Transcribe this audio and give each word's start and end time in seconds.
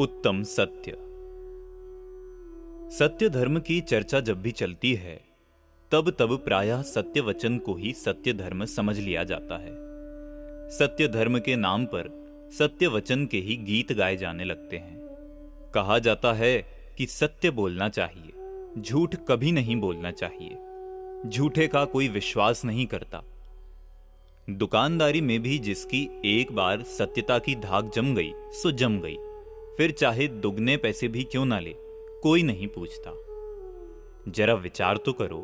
उत्तम 0.00 0.42
सत्य। 0.42 0.90
सत्य 2.90 3.28
धर्म 3.28 3.60
की 3.60 3.80
चर्चा 3.80 4.20
जब 4.20 4.42
भी 4.42 4.50
चलती 4.50 4.94
है, 4.94 5.24
तब 5.92 6.16
तब 6.18 6.36
प्रायः 6.36 6.82
सत्य 6.82 7.20
वचन 7.20 7.58
को 7.58 7.74
ही 7.74 7.92
सत्य 7.92 8.32
धर्म 8.32 8.64
समझ 8.64 8.98
लिया 8.98 9.24
जाता 9.24 9.58
है। 9.58 9.70
सत्य 10.70 11.08
धर्म 11.08 11.38
के 11.38 11.56
नाम 11.56 11.84
पर 11.84 12.10
सत्य 12.58 12.86
वचन 12.86 13.26
के 13.26 13.38
ही 13.38 13.56
गीत 13.56 13.92
गाए 13.92 14.16
जाने 14.16 14.44
लगते 14.44 14.76
हैं। 14.76 14.98
कहा 15.74 15.98
जाता 15.98 16.32
है 16.32 16.64
कि 16.98 17.06
सत्य 17.06 17.50
बोलना 17.50 17.88
चाहिए, 17.88 18.32
झूठ 18.82 19.16
कभी 19.28 19.52
नहीं 19.52 19.76
बोलना 19.76 20.10
चाहिए। 20.10 20.56
झूठे 21.30 21.68
का 21.68 21.84
कोई 21.84 22.08
विश्वास 22.08 22.64
नहीं 22.64 22.86
करता। 22.86 23.24
दुकानदारी 24.50 25.20
में 25.20 25.42
भी 25.42 25.58
जिसकी 25.58 26.20
एक 26.24 26.52
बार 26.52 26.82
सत्यता 26.82 27.38
की 27.38 27.54
धाक 27.54 27.92
जम 27.94 28.14
गई, 28.14 28.32
सो 28.36 28.70
जम 28.70 29.00
गई। 29.00 29.16
फिर 29.80 29.90
चाहे 29.90 30.26
दुगने 30.28 30.76
पैसे 30.76 31.08
भी 31.08 31.22
क्यों 31.24 31.44
ना 31.44 31.58
ले, 31.58 31.72
कोई 32.22 32.42
नहीं 32.42 32.66
पूछता। 32.68 33.12
जरा 34.28 34.54
विचार 34.54 34.96
तो 34.96 35.12
करो 35.12 35.38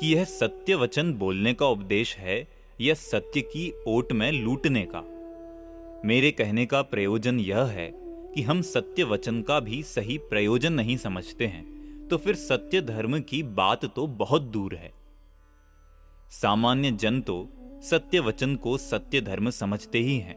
कि 0.00 0.12
यह 0.14 0.24
सत्य 0.24 0.74
वचन 0.74 1.12
बोलने 1.12 1.52
का 1.54 1.66
उपदेश 1.66 2.14
है 2.16 2.36
या 2.80 2.94
सत्य 2.94 3.40
की 3.40 3.72
ओट 3.86 4.12
में 4.12 4.30
लूटने 4.32 4.86
का। 4.94 5.00
मेरे 6.04 6.30
कहने 6.30 6.66
का 6.66 6.82
प्रयोजन 6.82 7.38
यह 7.40 7.62
है 7.68 7.88
कि 8.34 8.42
हम 8.42 8.60
सत्य 8.62 9.04
वचन 9.04 9.40
का 9.42 9.58
भी 9.60 9.82
सही 9.82 10.18
प्रयोजन 10.30 10.72
नहीं 10.72 10.96
समझते 10.96 11.46
हैं 11.46 12.08
तो 12.08 12.16
फिर 12.16 12.34
सत्य 12.34 12.82
धर्म 12.82 13.18
की 13.20 13.42
बात 13.54 13.84
तो 13.86 14.06
बहुत 14.18 14.42
दूर 14.48 14.74
है। 14.74 14.92
सामान्य 16.32 16.90
जन 16.90 17.20
तो 17.20 17.38
सत्य 17.84 18.20
वचन 18.20 18.54
को 18.56 18.76
सत्य 18.78 19.20
धर्म 19.20 19.50
समझते 19.52 19.98
ही 19.98 20.18
हैं, 20.18 20.36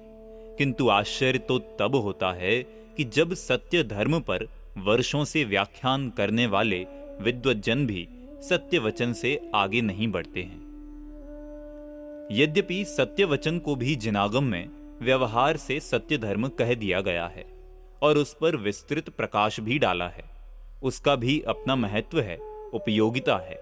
किंतु 0.57 0.90
आश्चर्य 0.91 1.40
तो 1.40 1.59
तब 1.79 1.96
होता 1.96 2.31
है 2.34 2.84
कि 2.98 3.04
जब 3.04 3.34
सत्य 3.34 3.84
धर्म 3.84 4.20
पर 4.20 4.48
वर्षों 4.77 5.24
से 5.26 5.43
व्याख्यान 5.43 6.10
करने 6.10 6.46
वाले 6.48 6.85
विद्वजन 7.21 7.85
भी 7.87 8.07
सत्य 8.41 8.79
वचन 8.79 9.13
से 9.13 9.40
आगे 9.55 9.82
नहीं 9.82 10.07
बढ़ते 10.07 10.41
हैं। 10.41 10.63
यद्यपि 12.32 12.84
सत्य 12.85 13.26
वचन 13.26 13.60
को 13.60 13.76
भी 13.76 13.96
जिनागम 13.96 14.43
में 14.43 14.70
व्यवहार 15.02 15.57
से 15.57 15.79
सत्य 15.79 16.18
धर्म 16.18 16.48
कह 16.49 16.74
दिया 16.74 17.02
गया 17.02 17.26
है 17.27 17.46
और 18.02 18.18
उस 18.18 18.34
पर 18.34 18.55
विस्तृत 18.55 19.09
प्रकाश 19.09 19.59
भी 19.59 19.80
डाला 19.80 20.07
है, 20.07 20.24
उसका 20.84 21.15
भी 21.15 21.40
अपना 21.48 21.76
महत्व 21.76 22.20
है, 22.20 22.37
उपयोगिता 22.74 23.37
है। 23.37 23.57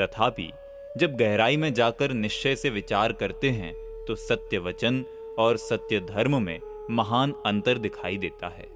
तथापि 0.00 0.50
जब 0.98 1.16
गहराई 1.16 1.56
में 1.56 1.72
जाकर 1.74 2.12
निश्चय 2.12 2.56
से 2.56 2.70
विचार 2.70 3.12
करते 3.12 3.50
हैं 3.50 3.72
तो 4.08 4.14
सत्य 4.14 4.58
वचन 4.58 5.04
और 5.38 5.56
सत्य 5.56 6.00
धर्म 6.00 6.42
में 6.42 6.58
महान 6.90 7.34
अंतर 7.46 7.78
दिखाई 7.78 8.16
देता 8.18 8.48
है। 8.48 8.68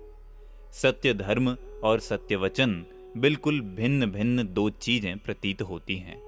सत्य 0.72 1.14
धर्म 1.14 1.56
और 1.84 2.00
सत्य 2.00 2.36
वचन 2.36 2.84
बिल्कुल 3.16 3.60
भिन्न 3.76 4.06
भिन्न 4.06 4.46
दो 4.46 4.68
चीज़ें 4.70 5.18
प्रतीत 5.18 5.62
होती 5.62 5.96
हैं। 5.96 6.18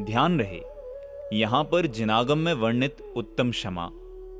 ध्यान 0.00 0.38
रहे, 0.40 0.60
यहाँ 1.32 1.62
पर 1.64 1.86
जिनागम 1.88 2.38
में 2.38 2.52
वर्णित 2.52 3.00
उत्तम 3.16 3.50
क्षमा, 3.50 3.86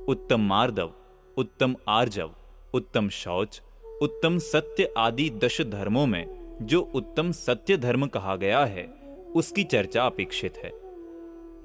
उत्तम 0.09 0.41
मार्दव, 0.41 0.91
उत्तम 1.37 1.77
आर्जव, 1.89 2.31
उत्तम 2.75 3.09
शौच, 3.09 3.61
उत्तम 4.03 4.39
सत्य 4.39 4.93
आदि 4.99 5.29
दश 5.45 5.61
धर्मों 5.63 6.07
में 6.07 6.25
जो 6.63 6.81
उत्तम 6.95 7.31
सत्य 7.33 7.77
धर्म 7.77 8.07
कहा 8.07 8.37
गया 8.37 8.65
है, 8.65 8.87
उसकी 9.35 9.65
चर्चा 9.65 10.07
अपेक्षित 10.07 10.57
है। 10.57 10.73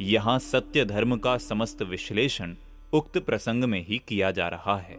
यहाँ 0.02 0.38
सत्य 0.42 0.86
धर्म 0.86 1.16
का 1.18 1.38
समस्त 1.40 1.82
विश्लेषण 1.82 2.56
उक्त 2.94 3.18
प्रसंग 3.18 3.64
में 3.64 3.86
ही 3.86 4.02
किया 4.08 4.32
जा 4.32 4.48
रहा 4.48 4.78
है। 4.78 4.98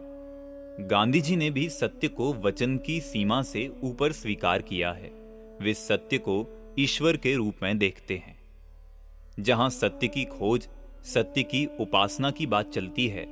गांधी 0.86 1.20
जी 1.20 1.36
ने 1.36 1.50
भी 1.50 1.68
सत्य 1.68 2.08
को 2.08 2.32
वचन 2.34 2.78
की 2.78 3.00
सीमा 3.00 3.42
से 3.42 3.72
ऊपर 3.82 4.12
स्वीकार 4.12 4.62
किया 4.62 4.92
है। 4.92 5.10
वे 5.62 5.74
सत्य 5.74 6.18
को 6.18 6.46
ईश्वर 6.78 7.16
के 7.16 7.34
रूप 7.34 7.54
में 7.62 7.78
देखते 7.78 8.16
हैं। 8.16 8.38
जहाँ 9.40 9.70
सत्य 9.70 10.08
की 10.08 10.24
खोज, 10.24 10.68
सत्य 11.04 11.42
की 11.42 11.68
उपासना 11.80 12.30
की 12.30 12.46
बात 12.46 12.70
चलती 12.70 13.08
है, 13.08 13.26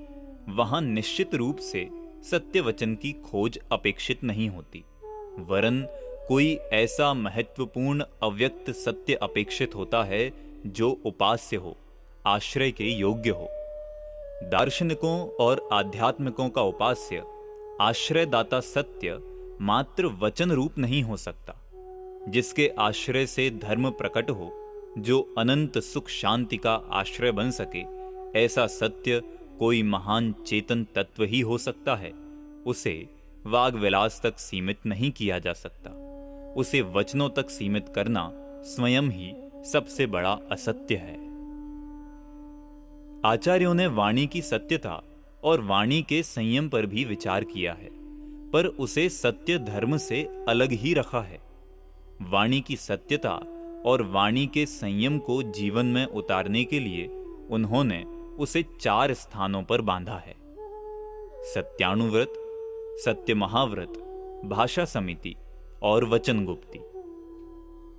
वहाँ 0.48 0.80
निश्चित 0.80 1.34
रूप 1.34 1.56
से 1.56 1.88
सत्य 2.30 2.60
वचन 2.60 2.94
की 2.94 3.12
खोज 3.12 3.58
अपेक्षित 3.72 4.24
नहीं 4.24 4.48
होती। 4.48 4.84
वरन 5.38 5.86
कोई 6.28 6.54
ऐसा 6.54 7.14
महत्वपूर्ण 7.14 8.04
अव्यक्त 8.22 8.70
सत्य 8.70 9.14
अपेक्षित 9.14 9.74
होता 9.74 10.04
है 10.04 10.32
जो 10.66 10.90
उपास्य 11.04 11.56
हो, 11.56 11.76
आश्रय 12.26 12.70
के 12.70 12.84
योग्य 12.84 13.30
हो। 13.30 13.48
दार्शनिकों 14.42 15.28
और 15.28 15.68
आध्यात्मिकों 15.72 16.48
का 16.48 16.62
उपास्य, 16.62 17.22
आश्रयदाता 17.80 18.60
सत्य 18.60 19.18
मात्र 19.60 20.06
वचन 20.06 20.50
रूप 20.50 20.78
नहीं 20.78 21.02
हो 21.02 21.16
सकता, 21.16 21.54
जिसके 22.28 22.70
आश्रय 22.78 23.26
से 23.26 23.50
धर्म 23.50 23.90
प्रकट 23.90 24.30
हो, 24.30 24.52
जो 24.98 25.34
अनंत 25.38 25.78
सुख 25.78 26.08
शांति 26.08 26.56
का 26.56 26.74
आश्रय 26.74 27.32
बन 27.32 27.50
सके, 27.50 27.82
ऐसा 28.44 28.66
सत्य 28.66 29.22
कोई 29.58 29.82
महान 29.82 30.34
चेतन 30.46 30.84
तत्व 30.84 31.24
ही 31.24 31.40
हो 31.40 31.58
सकता 31.58 31.94
है। 31.94 32.12
उसे 32.66 33.08
वाग 33.46 33.74
विलास 33.74 34.20
तक 34.22 34.38
सीमित 34.38 34.78
नहीं 34.86 35.10
किया 35.10 35.38
जा 35.38 35.52
सकता। 35.52 35.90
उसे 36.56 36.80
वचनों 36.82 37.30
तक 37.30 37.50
सीमित 37.50 37.88
करना 37.94 38.30
स्वयं 38.64 39.02
ही 39.02 39.34
सबसे 39.72 40.06
बड़ा 40.06 40.38
असत्य 40.52 40.94
है। 40.94 41.33
आचार्यों 43.24 43.74
ने 43.74 43.86
वाणी 43.86 44.26
की 44.26 44.40
सत्यता 44.42 45.02
और 45.44 45.60
वाणी 45.60 46.02
के 46.02 46.22
संयम 46.22 46.68
पर 46.68 46.86
भी 46.86 47.04
विचार 47.04 47.44
किया 47.44 47.72
है, 47.72 47.88
पर 48.50 48.66
उसे 48.66 49.08
सत्य 49.08 49.58
धर्म 49.58 49.96
से 49.96 50.22
अलग 50.48 50.72
ही 50.72 50.92
रखा 50.94 51.20
है। 51.20 51.38
वाणी 52.22 52.60
की 52.60 52.76
सत्यता 52.76 53.32
और 53.86 54.02
वाणी 54.02 54.46
के 54.46 54.66
संयम 54.66 55.18
को 55.18 55.42
जीवन 55.42 55.86
में 55.86 56.04
उतारने 56.06 56.64
के 56.64 56.80
लिए 56.80 57.06
उन्होंने 57.50 58.02
उसे 58.38 58.64
चार 58.80 59.14
स्थानों 59.14 59.62
पर 59.62 59.80
बांधा 59.80 60.22
है। 60.26 60.36
सत्यानुव्रत 61.44 62.34
सत्य 63.04 63.34
महाव्रत 63.34 63.98
भाषा 64.44 64.84
समिति 64.84 65.36
और 65.82 66.04
वचन 66.04 66.44
गुप्ती 66.44 66.80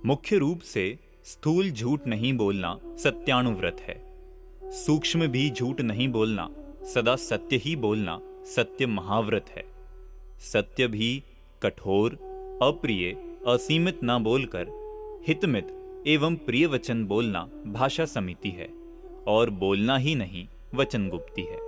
मुख्य 0.08 0.38
रूप 0.38 0.60
से 0.60 0.98
स्थूल 1.24 1.70
झूठ 1.70 2.06
नहीं 2.06 2.32
बोलना 2.32 2.78
सत्यानुव्रत 2.96 3.80
है। 3.80 4.05
सूक्ष्म 4.72 5.26
भी 5.26 5.50
झूठ 5.50 5.80
नहीं 5.80 6.08
बोलना, 6.08 6.48
सदा 6.84 7.16
सत्य 7.16 7.56
ही 7.56 7.76
बोलना 7.76 8.20
सत्य 8.44 8.86
महाव्रत 8.86 9.46
है। 9.48 9.64
सत्य 10.38 10.86
भी 10.86 11.22
कठोर, 11.62 12.12
अप्रिय, 12.62 13.16
असीमित 13.46 14.02
ना 14.02 14.18
बोलकर, 14.18 14.66
हितमित 15.28 15.68
एवं 16.06 16.36
प्रिय 16.36 16.66
वचन 16.66 17.04
बोलना 17.04 17.48
भाषा 17.66 18.04
समिति 18.04 18.50
है 18.50 18.68
और 19.26 19.50
बोलना 19.50 19.96
ही 19.96 20.14
नहीं, 20.14 20.48
वचन 20.74 21.08
गुप्ती 21.08 21.42
है। 21.42 21.58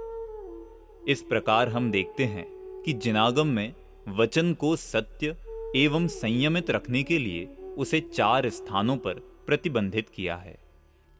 इस 1.08 1.22
प्रकार 1.22 1.68
हम 1.68 1.90
देखते 1.90 2.24
हैं 2.24 2.46
कि 2.84 2.92
जिनागम 2.92 3.46
में 3.46 3.74
वचन 4.08 4.54
को 4.54 4.76
सत्य 4.76 5.36
एवं 5.76 6.06
संयमित 6.06 6.70
रखने 6.70 7.02
के 7.02 7.18
लिए 7.18 7.46
उसे 7.76 8.00
चार 8.00 8.48
स्थानों 8.48 8.96
पर 8.96 9.14
प्रतिबंधित 9.46 10.08
किया 10.08 10.36
है। 10.36 10.58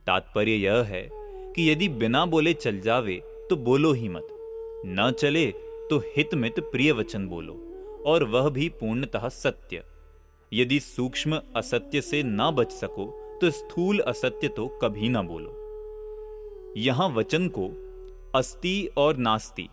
तात्पर्य 0.07 0.53
यह 0.53 0.83
है 0.83 1.28
कि 1.57 1.71
यदि 1.71 1.89
बिना 1.89 2.25
बोले 2.27 2.53
चल 2.55 2.81
जावे 2.81 3.21
तो 3.51 3.57
बोलो 3.59 3.93
ही 3.93 4.09
मत। 4.09 4.29
न 4.87 5.11
चले 5.19 5.47
तो 5.91 5.99
हितमित 6.17 6.61
प्रिय 6.63 6.93
वचन 6.93 7.27
बोलो, 7.27 7.55
और 8.07 8.25
वह 8.25 8.49
भी 8.49 8.69
पूर्णतः 8.71 9.29
सत्य। 9.29 9.83
यदि 10.53 10.81
सूक्ष्म 10.81 11.41
असत्य 11.57 12.01
से 12.01 12.23
ना 12.23 12.51
बच 12.51 12.73
सको 12.73 13.07
तो 13.41 13.51
स्थूल 13.51 13.99
असत्य 14.01 14.49
तो 14.49 14.67
कभी 14.83 15.09
ना 15.09 15.23
बोलो। 15.23 15.55
यहाँ 16.77 17.09
वचन 17.09 17.49
को 17.49 17.69
अस्ति 18.35 18.89
और 18.99 19.17
नास्ति, 19.17 19.69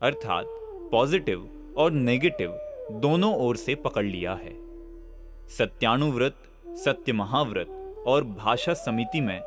अर्थात 0.00 0.46
पॉजिटिव 0.92 1.48
और 1.78 1.90
नेगेटिव 1.92 2.58
दोनों 3.00 3.34
ओर 3.36 3.56
से 3.56 3.74
पकड़ 3.74 4.04
लिया 4.04 4.34
है। 4.34 4.54
सत्यानुव्रत, 5.48 6.34
सत्य 6.76 7.12
महाव्रत 7.12 8.04
और 8.06 8.24
भाषा 8.24 8.74
समिति 8.76 9.20
में 9.20 9.40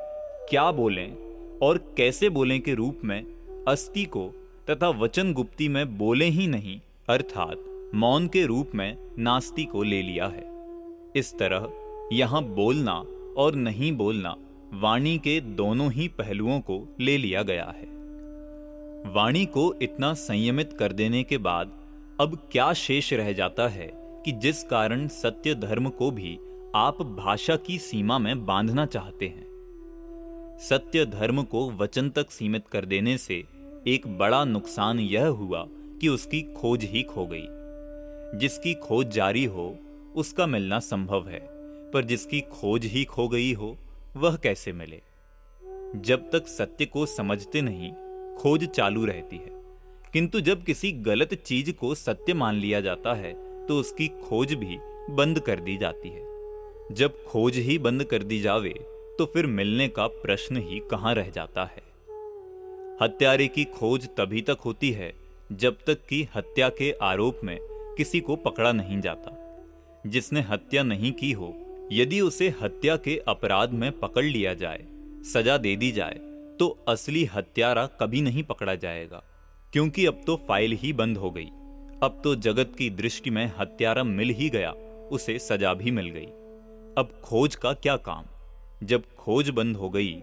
क्या 0.49 0.69
बोलें 0.71 1.28
और 1.61 1.93
कैसे 1.97 2.29
बोलें 2.29 2.61
के 2.61 2.73
रूप 2.73 3.01
में, 3.03 3.25
अस्थि 3.67 4.05
को 4.05 4.33
तथा 4.69 4.89
वचन 4.89 5.33
गुप्ती 5.33 5.67
में 5.67 5.97
बोले 5.97 6.25
ही 6.25 6.47
नहीं, 6.47 6.81
अर्थात 7.09 7.91
मौन 7.95 8.27
के 8.27 8.45
रूप 8.45 8.71
में 8.75 8.97
नास्ति 9.19 9.65
को 9.65 9.83
ले 9.83 10.01
लिया 10.01 10.27
है। 10.27 10.47
इस 11.15 11.33
तरह 11.33 11.69
यहाँ 12.13 12.43
बोलना 12.43 13.03
और 13.37 13.55
नहीं 13.55 13.91
बोलना 13.91 14.35
वाणी 14.73 15.17
के 15.17 15.41
दोनों 15.41 15.91
ही 15.91 16.07
पहलुओं 16.07 16.59
को 16.59 16.95
ले 16.99 17.17
लिया 17.17 17.41
गया 17.43 17.73
है। 17.77 17.87
वाणी 19.13 19.45
को 19.45 19.73
इतना 19.81 20.13
संयमित 20.13 20.73
कर 20.73 20.93
देने 20.93 21.23
के 21.23 21.37
बाद 21.37 21.67
अब 22.21 22.49
क्या 22.51 22.73
शेष 22.73 23.13
रह 23.13 23.31
जाता 23.33 23.67
है 23.67 23.91
कि 23.95 24.31
जिस 24.31 24.63
कारण 24.63 25.07
सत्य 25.07 25.55
धर्म 25.55 25.89
को 25.89 26.11
भी 26.11 26.37
आप 26.75 27.01
भाषा 27.01 27.55
की 27.55 27.77
सीमा 27.77 28.17
में 28.19 28.45
बांधना 28.45 28.85
चाहते 28.85 29.27
हैं? 29.27 29.48
सत्य 30.59 31.05
धर्म 31.05 31.43
को 31.43 31.71
वचन 31.71 32.09
तक 32.09 32.31
सीमित 32.31 32.67
कर 32.67 32.85
देने 32.85 33.17
से 33.17 33.43
एक 33.87 34.17
बड़ा 34.17 34.43
नुकसान 34.45 34.99
यह 34.99 35.25
हुआ 35.25 35.67
कि 35.69 36.07
उसकी 36.07 36.41
खोज 36.41 36.83
ही 36.83 37.03
खो 37.03 37.25
गई। 37.25 37.45
जिसकी 38.39 38.73
खोज 38.73 39.07
जारी 39.07 39.45
हो, 39.45 39.77
उसका 40.15 40.45
मिलना 40.45 40.79
संभव 40.79 41.27
है, 41.29 41.39
पर 41.91 42.05
जिसकी 42.05 42.41
खोज 42.41 42.85
ही 42.85 43.05
खो 43.05 43.27
गई 43.27 43.53
हो, 43.53 43.77
वह 44.17 44.35
कैसे 44.35 44.73
मिले? 44.73 45.01
जब 45.95 46.29
तक 46.31 46.47
सत्य 46.47 46.85
को 46.85 47.05
समझते 47.05 47.61
नहीं, 47.61 47.91
खोज 48.35 48.65
चालू 48.65 49.05
रहती 49.05 49.37
है। 49.37 49.51
किंतु 50.13 50.39
जब 50.41 50.63
किसी 50.63 50.91
गलत 50.91 51.33
चीज़ 51.33 51.71
को 51.71 51.95
सत्य 51.95 52.33
मान 52.33 52.55
लिया 52.55 52.81
जाता 52.81 53.13
है 53.13 53.33
तो 53.67 53.79
उसकी 53.79 54.07
खोज 54.07 54.53
भी 54.53 54.77
बंद 55.09 55.39
कर 55.39 55.59
दी 55.59 55.77
जाती 55.77 56.09
है। 56.09 56.23
जब 56.91 57.23
खोज 57.25 57.57
ही 57.57 57.77
बंद 57.77 58.03
कर 58.03 58.23
दी 58.23 58.39
जावे 58.39 58.98
तो 59.19 59.25
फिर 59.25 59.45
मिलने 59.45 59.87
का 59.87 60.07
प्रश्न 60.07 60.57
ही 60.57 60.79
कहाँ 60.91 61.13
रह 61.15 61.29
जाता 61.29 61.63
है? 61.65 61.81
हत्यारे 63.01 63.47
की 63.47 63.63
खोज 63.65 64.07
तभी 64.07 64.41
तक 64.41 64.57
होती 64.65 64.91
है, 64.91 65.13
जब 65.51 65.77
तक 65.87 66.05
कि 66.09 66.27
हत्या 66.35 66.69
के 66.69 66.91
आरोप 67.01 67.41
में 67.43 67.57
किसी 67.97 68.19
को 68.19 68.35
पकड़ा 68.35 68.71
नहीं 68.71 69.01
जाता। 69.01 69.35
जिसने 70.07 70.41
हत्या 70.41 70.83
नहीं 70.83 71.11
की 71.11 71.31
हो, 71.31 71.53
यदि 71.91 72.21
उसे 72.21 72.49
हत्या 72.61 72.95
के 72.97 73.17
अपराध 73.27 73.71
में 73.71 73.91
पकड़ 73.99 74.25
लिया 74.25 74.53
जाए, 74.53 74.85
सजा 75.33 75.57
दे 75.57 75.75
दी 75.75 75.91
जाए 75.91 76.19
तो 76.59 76.85
असली 76.87 77.25
हत्यारा 77.25 77.85
कभी 77.85 78.21
नहीं 78.21 78.43
पकड़ा 78.43 78.75
जाएगा। 78.75 79.23
क्योंकि 79.73 80.05
अब 80.05 80.21
तो 80.27 80.35
फ़ाइल 80.47 80.71
ही 80.71 80.93
बंद 80.93 81.17
हो 81.17 81.31
गई। 81.31 81.49
अब 82.03 82.21
तो 82.23 82.35
जगत 82.35 82.75
की 82.77 82.89
दृष्टि 82.89 83.29
में 83.29 83.51
हत्यारा 83.59 84.03
मिल 84.03 84.29
ही 84.29 84.49
गया, 84.49 84.71
उसे 85.11 85.39
सजा 85.39 85.73
भी 85.73 85.91
मिल 85.91 86.09
गई। 86.09 86.27
अब 86.97 87.21
खोज 87.23 87.55
का 87.55 87.73
क्या 87.73 87.97
काम? 87.97 88.25
जब 88.81 89.03
खोज 89.17 89.49
बंद 89.49 89.77
हो 89.77 89.89
गई 89.89 90.13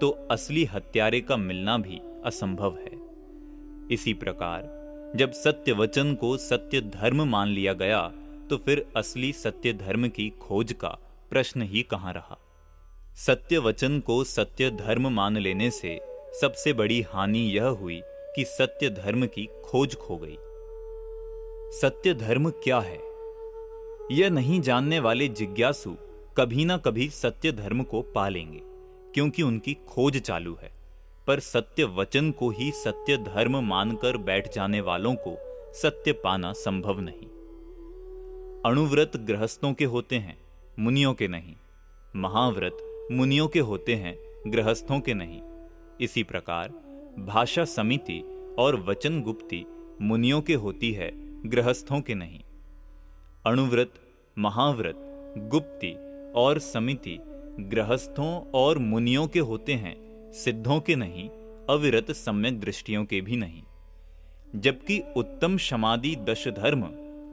तो 0.00 0.08
असली 0.30 0.64
हत्यारे 0.64 1.20
का 1.20 1.36
मिलना 1.36 1.76
भी 1.78 2.00
असंभव 2.24 2.76
है। 2.76 2.90
इसी 3.90 4.14
प्रकार, 4.14 4.62
जब 5.16 5.32
सत्य 5.32 5.72
वचन 5.72 6.14
को 6.14 6.36
सत्य 6.36 6.80
धर्म 6.80 7.22
मान 7.22 7.48
लिया 7.48 7.72
गया 7.72 8.00
तो 8.50 8.56
फिर 8.56 8.84
असली 8.96 9.32
सत्य 9.32 9.72
धर्म 9.72 10.08
की 10.08 10.28
खोज 10.40 10.72
का 10.72 10.88
प्रश्न 11.30 11.62
ही 11.62 11.82
कहाँ 11.82 12.12
रहा? 12.12 12.38
सत्य 13.16 13.58
वचन 13.58 14.00
को 14.00 14.22
सत्य 14.24 14.70
धर्म 14.70 15.08
मान 15.08 15.36
लेने 15.36 15.70
से 15.70 15.98
सबसे 16.40 16.72
बड़ी 16.72 17.00
हानि 17.02 17.44
यह 17.48 17.66
हुई 17.72 18.00
कि 18.36 18.44
सत्य 18.44 18.90
धर्म 18.90 19.26
की 19.26 19.48
खोज 19.64 19.94
खो 19.96 20.16
गई। 20.16 20.36
सत्य 21.80 22.14
धर्म 22.14 22.50
क्या 22.64 22.80
है? 22.80 22.98
यह 24.12 24.30
नहीं 24.30 24.60
जानने 24.60 25.00
वाले 25.00 25.28
जिज्ञासु 25.28 25.96
कभी 26.38 26.64
ना 26.64 26.76
कभी 26.76 27.08
सत्य 27.08 27.52
धर्म 27.52 27.82
को 27.82 28.02
पा 28.02 28.28
लेंगे 28.28 28.60
क्योंकि 29.14 29.42
उनकी 29.42 29.74
खोज 29.74 30.18
चालू 30.18 30.54
है। 30.54 30.72
पर 31.26 31.40
सत्य 31.40 31.84
वचन 31.84 32.30
को 32.30 32.50
ही 32.50 32.72
सत्य 32.72 33.16
धर्म 33.16 33.64
मानकर 33.64 34.16
बैठ 34.16 34.54
जाने 34.54 34.80
वालों 34.80 35.14
को 35.14 35.36
सत्य 35.74 36.12
पाना 36.12 36.52
संभव 36.52 37.00
नहीं। 37.00 37.26
अणुव्रत 38.62 39.16
गृहस्थों 39.16 39.72
के 39.72 39.84
होते 39.84 40.16
हैं, 40.16 40.38
मुनियों 40.78 41.14
के 41.14 41.28
नहीं। 41.28 41.54
महाव्रत 42.16 43.08
मुनियों 43.12 43.48
के 43.48 43.58
होते 43.58 43.94
हैं, 43.94 44.18
गृहस्थों 44.46 45.00
के 45.00 45.14
नहीं। 45.14 45.40
इसी 46.00 46.22
प्रकार 46.22 46.68
भाषा 47.18 47.64
समिति 47.64 48.22
और 48.58 48.80
वचन 48.80 49.22
गुप्ति 49.22 49.64
मुनियों 50.02 50.40
के 50.40 50.54
होती 50.54 50.92
है, 50.92 51.12
गृहस्थों 51.50 52.00
के 52.00 52.14
नहीं। 52.14 52.40
अणुव्रत, 53.46 53.90
महाव्रत, 54.38 54.94
गुप्ति 55.38 56.13
और 56.34 56.58
समिति 56.58 57.18
गृहस्थों 57.60 58.50
और 58.54 58.78
मुनियों 58.78 59.26
के 59.26 59.38
होते 59.38 59.72
हैं, 59.72 60.32
सिद्धों 60.32 60.80
के 60.80 60.96
नहीं, 60.96 61.28
अविरत 61.70 62.10
सम्यक 62.10 62.60
दृष्टियों 62.60 63.04
के 63.04 63.20
भी 63.20 63.36
नहीं। 63.36 63.62
जबकि 64.56 65.02
उत्तम 65.16 65.56
समाधि 65.56 66.16
दश 66.16 66.48
धर्म 66.48 66.82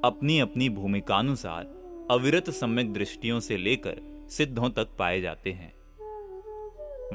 अपनी 0.03 0.39
अपनी 0.39 0.69
भूमिकानुसार 0.69 1.63
अविरत 2.11 2.49
सम्यक 2.49 2.93
दृष्टियों 2.93 3.39
से 3.39 3.57
लेकर 3.57 4.27
सिद्धों 4.29 4.69
तक 4.69 4.87
पाए 4.99 5.21
जाते 5.21 5.51
हैं। 5.51 5.73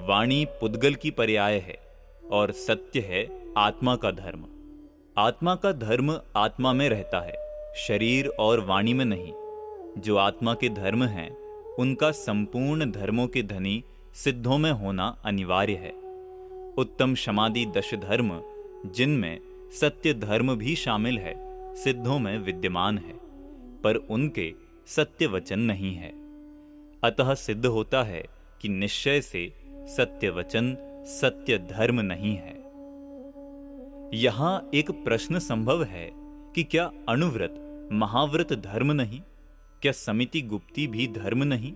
वाणी 0.06 0.44
पुद्गल 0.44 0.94
की 0.94 1.10
पर्याय 1.10 1.58
है 1.58 1.78
और 2.32 2.52
सत्य 2.52 3.00
है 3.00 3.52
आत्मा 3.58 3.96
का 3.96 4.10
धर्म। 4.10 4.44
आत्मा 5.18 5.54
का 5.54 5.72
धर्म 5.72 6.20
आत्मा 6.36 6.72
में 6.72 6.88
रहता 6.88 7.20
है, 7.20 7.34
शरीर 7.74 8.26
और 8.26 8.60
वाणी 8.60 8.94
में 8.94 9.04
नहीं। 9.04 9.32
जो 10.00 10.16
आत्मा 10.16 10.54
के 10.54 10.68
धर्म 10.68 11.02
हैं 11.02 11.45
उनका 11.78 12.10
संपूर्ण 12.10 12.90
धर्मों 12.90 13.26
के 13.26 13.42
धनी 13.42 13.84
सिद्धों 14.14 14.58
में 14.58 14.70
होना 14.70 15.16
अनिवार्य 15.24 15.72
है। 15.72 15.90
उत्तम 16.78 17.14
समाधि 17.14 17.66
दश 17.66 17.94
धर्म 17.94 18.40
जिनमें 18.86 19.40
सत्य 19.80 20.14
धर्म 20.14 20.54
भी 20.54 20.76
शामिल 20.76 21.18
है, 21.18 21.34
सिद्धों 21.74 22.18
में 22.18 22.38
विद्यमान 22.38 22.98
है, 22.98 23.14
पर 23.82 23.94
उनके 23.94 24.52
सत्य 24.86 25.26
वचन 25.26 25.58
नहीं 25.58 25.94
है। 25.94 26.10
अतः 27.04 27.34
सिद्ध 27.34 27.66
होता 27.66 28.02
है 28.02 28.26
कि 28.60 28.68
निश्चय 28.68 29.20
से 29.20 29.52
सत्य 29.72 30.30
वचन 30.30 30.76
सत्य 31.06 31.58
धर्म 31.58 32.00
नहीं 32.00 32.36
है। 32.36 32.56
यहाँ 34.14 34.70
एक 34.74 34.90
प्रश्न 34.90 35.38
संभव 35.38 35.84
है 35.84 36.10
कि 36.54 36.62
क्या 36.62 36.90
अणुव्रत, 37.08 37.88
महाव्रत 37.92 38.52
धर्म 38.52 38.92
नहीं? 38.92 39.20
क्या 39.86 39.92
समिति 39.92 40.42
गुप्ती 40.42 40.86
भी 40.86 41.06
धर्म 41.06 41.42
नहीं? 41.42 41.72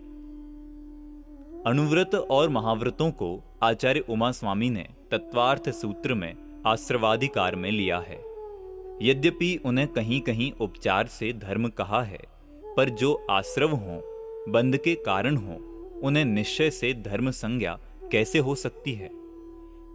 अणुव्रत 1.66 2.14
और 2.14 2.48
महाव्रतों 2.48 3.10
को 3.10 3.44
आचार्य 3.62 4.00
उमा 4.00 4.32
स्वामी 4.32 4.70
ने 4.70 4.88
तत्वार्थ 5.10 5.70
सूत्र 5.70 6.14
में 6.14 6.62
आश्रवाधिकार 6.66 7.56
में 7.56 7.70
लिया 7.70 7.98
है। 7.98 8.24
यद्यपि 9.02 9.60
उन्हें 9.64 9.88
कहीं 9.88 10.20
कहीं 10.20 10.52
उपचार 10.52 11.06
से 11.06 11.32
धर्म 11.32 11.68
कहा 11.68 12.02
है, 12.02 12.18
पर 12.76 12.88
जो 12.88 13.26
आश्रव 13.30 13.70
हों 13.70 14.00
बंध 14.52 14.76
के 14.76 14.94
कारण 14.94 15.36
हो, 15.36 15.54
उन्हें 16.02 16.24
निश्चय 16.24 16.70
से 16.70 16.94
धर्म 16.94 17.30
संज्ञा 17.30 17.80
कैसे 18.12 18.38
हो 18.38 18.54
सकती 18.54 18.92
है? 18.92 19.10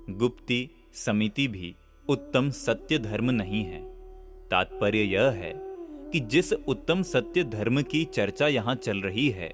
गुप्ति 0.09 0.69
समिति 0.93 1.47
भी 1.47 1.75
उत्तम 2.09 2.49
सत्य 2.49 2.99
धर्म 2.99 3.31
नहीं 3.31 3.63
है। 3.63 3.83
तात्पर्य 4.49 4.99
यह 4.99 5.29
है 5.29 5.64
कि 6.15 6.19
जिस 6.21 6.53
उत्तम 6.53 7.01
सत्य 7.01 7.43
धर्म 7.43 7.81
की 7.81 8.03
चर्चा 8.05 8.47
यहाँ 8.47 8.75
चल 8.75 8.97
रही 8.97 9.29
है, 9.29 9.51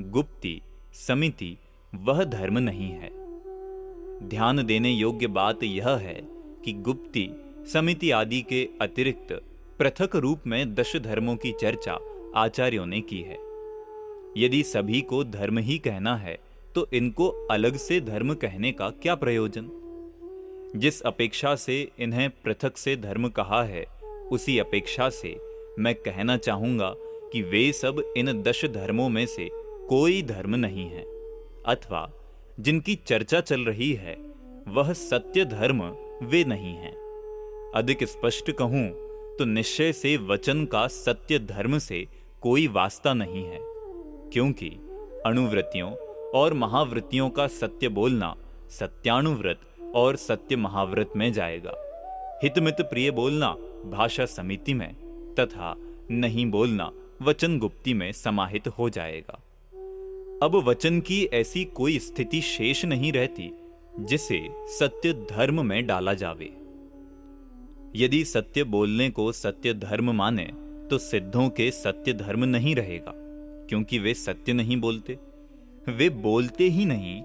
गुप्ति, 0.00 0.60
समिति, 0.92 1.56
वह 1.94 2.24
धर्म 2.24 2.58
नहीं 2.58 2.88
है। 2.90 3.10
ध्यान 4.28 4.64
देने 4.66 4.90
योग्य 4.90 5.26
बात 5.26 5.62
यह 5.62 5.88
है 5.88 6.14
कि 6.64 6.72
गुप्ति, 6.72 7.28
समिति 7.72 8.10
आदि 8.10 8.40
के 8.42 8.68
अतिरिक्त 8.80 9.32
पृथक 9.78 10.16
रूप 10.16 10.46
में 10.46 10.74
दश 10.74 10.96
धर्मों 10.96 11.36
की 11.36 11.52
चर्चा 11.52 11.98
आचार्यों 12.36 12.86
ने 12.86 13.00
की 13.00 13.20
है। 13.20 13.38
यदि 14.36 14.62
सभी 14.62 15.00
को 15.00 15.22
धर्म 15.24 15.58
ही 15.58 15.78
कहना 15.78 16.16
है 16.16 16.38
तो 16.74 16.86
इनको 16.92 17.28
अलग 17.50 17.76
से 17.76 18.00
धर्म 18.00 18.34
कहने 18.34 18.72
का 18.72 18.88
क्या 18.90 19.14
प्रयोजन? 19.14 19.70
जिस 20.76 21.00
अपेक्षा 21.02 21.54
से 21.56 21.88
इन्हें 21.98 22.30
पृथक 22.30 22.76
से 22.76 22.96
धर्म 22.96 23.28
कहा 23.28 23.62
है, 23.64 23.84
उसी 24.32 24.58
अपेक्षा 24.58 25.08
से 25.10 25.49
मैं 25.80 25.94
कहना 25.96 26.36
चाहूँगा 26.38 26.92
कि 27.32 27.42
वे 27.42 27.70
सब 27.72 28.02
इन 28.16 28.42
दश 28.42 28.64
धर्मों 28.66 29.08
में 29.08 29.24
से 29.26 29.48
कोई 29.88 30.22
धर्म 30.22 30.54
नहीं 30.56 30.88
है, 30.88 31.02
अथवा 31.66 32.08
जिनकी 32.60 32.94
चर्चा 33.06 33.40
चल 33.42 33.64
रही 33.64 33.92
है, 33.94 34.16
वह 34.68 34.92
सत्य 34.94 35.44
धर्म 35.46 35.82
वे 36.22 36.44
नहीं 36.44 36.74
है। 36.76 36.92
अधिक 37.74 38.04
स्पष्ट 38.04 38.50
कहूँ 38.52 38.88
तो 39.38 39.44
निश्चय 39.46 39.92
से 39.92 40.16
वचन 40.28 40.64
का 40.64 40.86
सत्य 40.88 41.38
धर्म 41.38 41.78
से 41.78 42.06
कोई 42.42 42.66
वास्ता 42.68 43.14
नहीं 43.14 43.44
है, 43.44 43.58
क्योंकि 44.32 44.68
अणुवृत्तियों 45.26 45.90
और 46.34 46.54
महावृत्तियों 46.54 47.28
का 47.30 47.46
सत्य 47.50 47.88
बोलना 47.90 48.34
सत्यानुव्रत 48.70 49.60
और 49.96 50.16
सत्य 50.18 50.56
महाव्रत 50.56 51.12
में 51.16 51.32
जाएगा। 51.32 51.72
हितमित 52.42 52.80
प्रिय 52.82 53.10
बोलना 53.10 53.48
भाषा 53.86 54.26
समिति 54.28 54.74
में 54.74 54.90
तथा 55.40 55.74
नहीं 56.10 56.46
बोलना, 56.50 56.90
वचन 57.22 57.58
गुप्ति 57.58 57.94
में 57.94 58.10
समाहित 58.12 58.68
हो 58.68 58.88
जाएगा। 58.90 59.40
अब 60.42 60.54
वचन 60.66 61.00
की 61.00 61.24
ऐसी 61.24 61.64
कोई 61.74 61.98
स्थिति 61.98 62.40
शेष 62.42 62.84
नहीं 62.84 63.12
रहती, 63.12 63.50
जिसे 64.00 64.40
सत्य 64.68 65.12
धर्म 65.30 65.64
में 65.66 65.86
डाला 65.86 66.14
जावे। 66.14 66.50
यदि 67.96 68.24
सत्य 68.24 68.64
बोलने 68.64 69.08
को 69.10 69.30
सत्य 69.32 69.74
धर्म 69.74 70.10
माने 70.10 70.44
तो 70.90 70.98
सिद्धों 70.98 71.48
के 71.48 71.70
सत्य 71.70 72.12
धर्म 72.12 72.44
नहीं 72.44 72.74
रहेगा, 72.74 73.12
क्योंकि 73.68 73.98
वे 73.98 74.14
सत्य 74.14 74.52
नहीं 74.52 74.76
बोलते। 74.76 75.18
वे 75.88 76.08
बोलते 76.10 76.68
ही 76.68 76.84
नहीं 76.84 77.20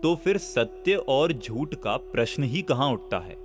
तो 0.00 0.14
फिर 0.14 0.38
सत्य 0.38 0.94
और 1.08 1.32
झूठ 1.32 1.74
का 1.74 1.96
प्रश्न 1.96 2.42
ही 2.44 2.62
कहाँ 2.62 2.90
उठता 2.92 3.18
है? 3.18 3.36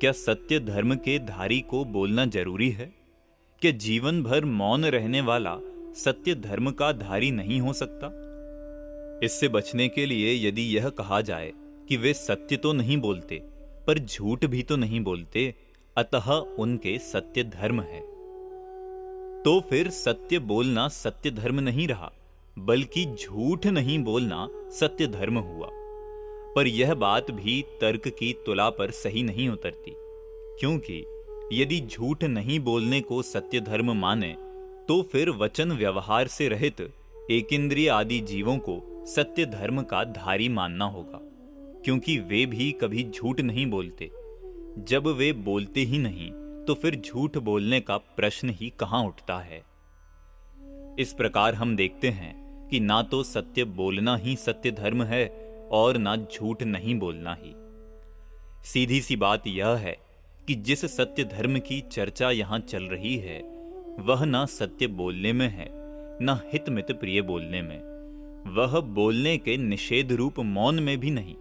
क्या 0.00 0.12
सत्य 0.12 0.58
धर्म 0.60 0.94
के 0.96 1.18
धारी 1.18 1.60
को 1.60 1.84
बोलना 1.86 2.24
ज़रूरी 2.26 2.70
है? 2.70 2.92
क्या 3.62 3.70
जीवन 3.70 4.22
भर 4.22 4.44
मौन 4.44 4.84
रहने 4.84 5.20
वाला 5.20 5.54
सत्य 5.94 6.34
धर्म 6.34 6.70
का 6.70 6.92
धारी 6.92 7.30
नहीं 7.30 7.60
हो 7.60 7.72
सकता? 7.72 8.06
इससे 9.24 9.48
बचने 9.48 9.88
के 9.88 10.06
लिए 10.06 10.48
यदि 10.48 10.62
यह 10.76 10.88
कहा 10.88 11.20
जाए 11.20 11.52
कि 11.88 11.96
वे 11.96 12.12
सत्य 12.14 12.56
तो 12.56 12.72
नहीं 12.72 12.96
बोलते, 12.96 13.40
पर 13.86 13.98
झूठ 13.98 14.44
भी 14.44 14.62
तो 14.62 14.76
नहीं 14.76 15.00
बोलते, 15.00 15.54
अतः 15.96 16.30
उनके 16.32 16.98
सत्य 16.98 17.44
धर्म 17.44 17.80
है। 17.80 18.00
तो 19.42 19.60
फिर 19.60 19.90
सत्य 19.90 20.38
बोलना 20.38 20.88
सत्य 20.88 21.30
धर्म 21.30 21.60
नहीं 21.60 21.88
रहा, 21.88 22.12
बल्कि 22.58 23.04
झूठ 23.14 23.66
नहीं 23.66 23.98
बोलना 23.98 24.48
सत्य 24.70 25.06
धर्म 25.06 25.38
हुआ। 25.38 25.68
पर 26.54 26.66
यह 26.66 26.94
बात 26.94 27.30
भी 27.30 27.62
तर्क 27.80 28.08
की 28.08 28.32
तुला 28.46 28.70
पर 28.70 28.90
सही 28.90 29.22
नहीं 29.22 29.48
उतरती, 29.48 29.94
क्योंकि 30.60 31.04
यदि 31.52 31.80
झूठ 31.80 32.24
नहीं 32.24 32.58
बोलने 32.60 33.00
को 33.00 33.20
सत्य 33.22 33.60
धर्म 33.60 33.92
माने 33.92 34.34
तो 34.88 35.00
फिर 35.02 35.30
वचन 35.30 35.72
व्यवहार 35.72 36.26
से 36.26 36.48
रहित 36.48 36.80
एक 37.30 37.88
आदि 37.92 38.18
जीवों 38.20 38.56
को 38.58 39.04
सत्य 39.06 39.46
धर्म 39.46 39.82
का 39.82 40.02
धारी 40.04 40.48
मानना 40.48 40.84
होगा, 40.84 41.18
क्योंकि 41.84 42.18
वे 42.18 42.44
भी 42.46 42.70
कभी 42.72 43.04
झूठ 43.04 43.40
नहीं 43.40 43.66
बोलते। 43.66 44.10
जब 44.78 45.06
वे 45.08 45.32
बोलते 45.32 45.80
ही 45.80 45.98
नहीं 45.98 46.30
तो 46.66 46.74
फिर 46.74 46.96
झूठ 46.96 47.38
बोलने 47.38 47.80
का 47.80 47.96
प्रश्न 47.96 48.50
ही 48.50 48.72
कहाँ 48.80 49.02
उठता 49.04 49.38
है? 49.38 49.62
इस 50.98 51.12
प्रकार 51.12 51.54
हम 51.54 51.74
देखते 51.76 52.08
हैं 52.08 52.68
कि 52.68 52.80
ना 52.80 53.02
तो 53.02 53.22
सत्य 53.22 53.64
बोलना 53.64 54.16
ही 54.16 54.36
सत्य 54.36 54.70
धर्म 54.70 55.02
है 55.02 55.26
और 55.72 55.96
ना 55.96 56.16
झूठ 56.16 56.62
नहीं 56.62 56.98
बोलना 56.98 57.34
ही। 57.34 57.52
सीधी 58.64 59.00
सी 59.00 59.16
बात 59.16 59.46
यह 59.46 59.68
है 59.68 59.96
कि 60.50 60.54
जिस 60.54 60.84
सत्य 60.96 61.24
धर्म 61.24 61.58
की 61.58 61.80
चर्चा 61.80 62.30
यहाँ 62.30 62.58
चल 62.58 62.82
रही 62.82 63.16
है, 63.16 63.38
वह 64.00 64.24
ना 64.24 64.46
सत्य 64.46 64.86
बोलने 64.86 65.32
में 65.32 65.48
है, 65.48 65.68
न 66.22 66.40
हितमित 66.52 66.90
प्रिय 66.92 67.22
बोलने 67.22 67.62
में। 67.62 67.78
वह 68.56 68.80
बोलने 68.80 69.38
के 69.38 69.56
निषेध 69.56 70.12
रूप 70.12 70.38
मौन 70.38 70.80
में 70.80 70.98
भी 70.98 71.10
नहीं, 71.10 71.34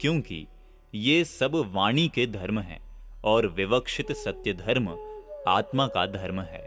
क्योंकि 0.00 0.46
ये 0.94 1.24
सब 1.24 1.56
वाणी 1.74 2.08
के 2.08 2.26
धर्म 2.26 2.58
हैं 2.58 2.80
और 3.24 3.46
विवक्षित 3.46 4.12
सत्य 4.12 4.52
धर्म 4.52 4.88
आत्मा 5.48 5.86
का 5.86 6.06
धर्म 6.06 6.40
है। 6.40 6.62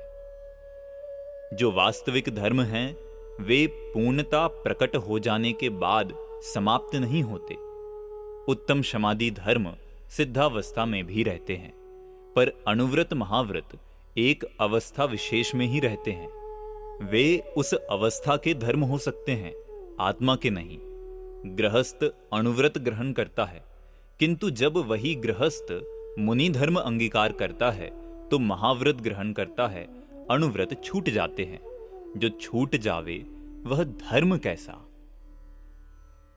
जो 1.55 1.71
वास्तविक 1.71 2.29
धर्म 2.35 2.61
हैं, 2.61 2.95
वे 3.41 3.67
पूर्णता 3.67 4.47
प्रकट 4.47 4.95
हो 4.95 5.19
जाने 5.19 5.53
के 5.53 5.69
बाद 5.69 6.13
समाप्त 6.53 6.95
नहीं 6.95 7.23
होते। 7.23 7.55
उत्तम 8.51 8.81
समाधि 8.81 9.31
धर्म 9.31 9.73
सिद्धावस्था 10.09 10.85
में 10.85 11.05
भी 11.05 11.23
रहते 11.23 11.55
हैं। 11.55 11.78
पर 12.35 12.51
अनुव्रत 12.67 13.13
महाव्रत 13.13 13.77
एक 14.17 14.43
अवस्था 14.61 15.05
विशेष 15.05 15.53
में 15.55 15.65
ही 15.67 15.79
रहते 15.79 16.11
हैं। 16.11 16.29
वे 17.03 17.37
उस 17.57 17.73
अवस्था 17.73 18.35
के 18.37 18.53
धर्म 18.53 18.81
हो 18.81 18.97
सकते 18.97 19.31
हैं, 19.31 19.53
आत्मा 20.01 20.35
के 20.35 20.49
नहीं। 20.49 20.77
गृहस्थ 21.57 22.03
अनुव्रत 22.33 22.77
ग्रहण 22.77 23.11
करता 23.11 23.45
है, 23.45 23.63
किंतु 24.19 24.49
जब 24.51 24.77
वही 24.89 25.15
गृहस्थ 25.15 25.71
मुनि 26.19 26.49
धर्म 26.49 26.79
अंगीकार 26.79 27.31
करता 27.31 27.71
है 27.71 27.89
तो 28.29 28.39
महाव्रत 28.39 28.95
ग्रहण 28.95 29.31
करता 29.33 29.67
है, 29.67 29.87
अनुव्रत 30.31 30.81
छूट 30.83 31.09
जाते 31.09 31.43
हैं। 31.45 31.59
जो 32.17 32.29
छूट 32.31 32.75
जावे, 32.75 33.17
वह 33.65 33.83
धर्म 33.83 34.37
कैसा? 34.37 34.73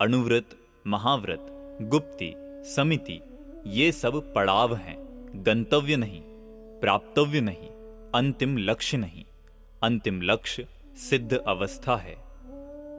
अनुव्रत, 0.00 0.56
महाव्रत, 0.86 1.46
गुप्ति, 1.82 2.32
समिति, 2.66 3.20
ये 3.66 3.92
सब 3.92 4.32
पड़ाव 4.34 4.74
हैं। 4.76 5.01
गंतव्य 5.36 5.96
नहीं, 5.96 6.20
प्राप्तव्य 6.80 7.40
नहीं, 7.40 7.68
अंतिम 8.14 8.56
लक्ष्य 8.58 8.96
नहीं। 8.96 9.24
अंतिम 9.82 10.20
लक्ष्य 10.22 10.66
सिद्ध 10.96 11.36
अवस्था 11.36 11.96
है। 11.96 12.14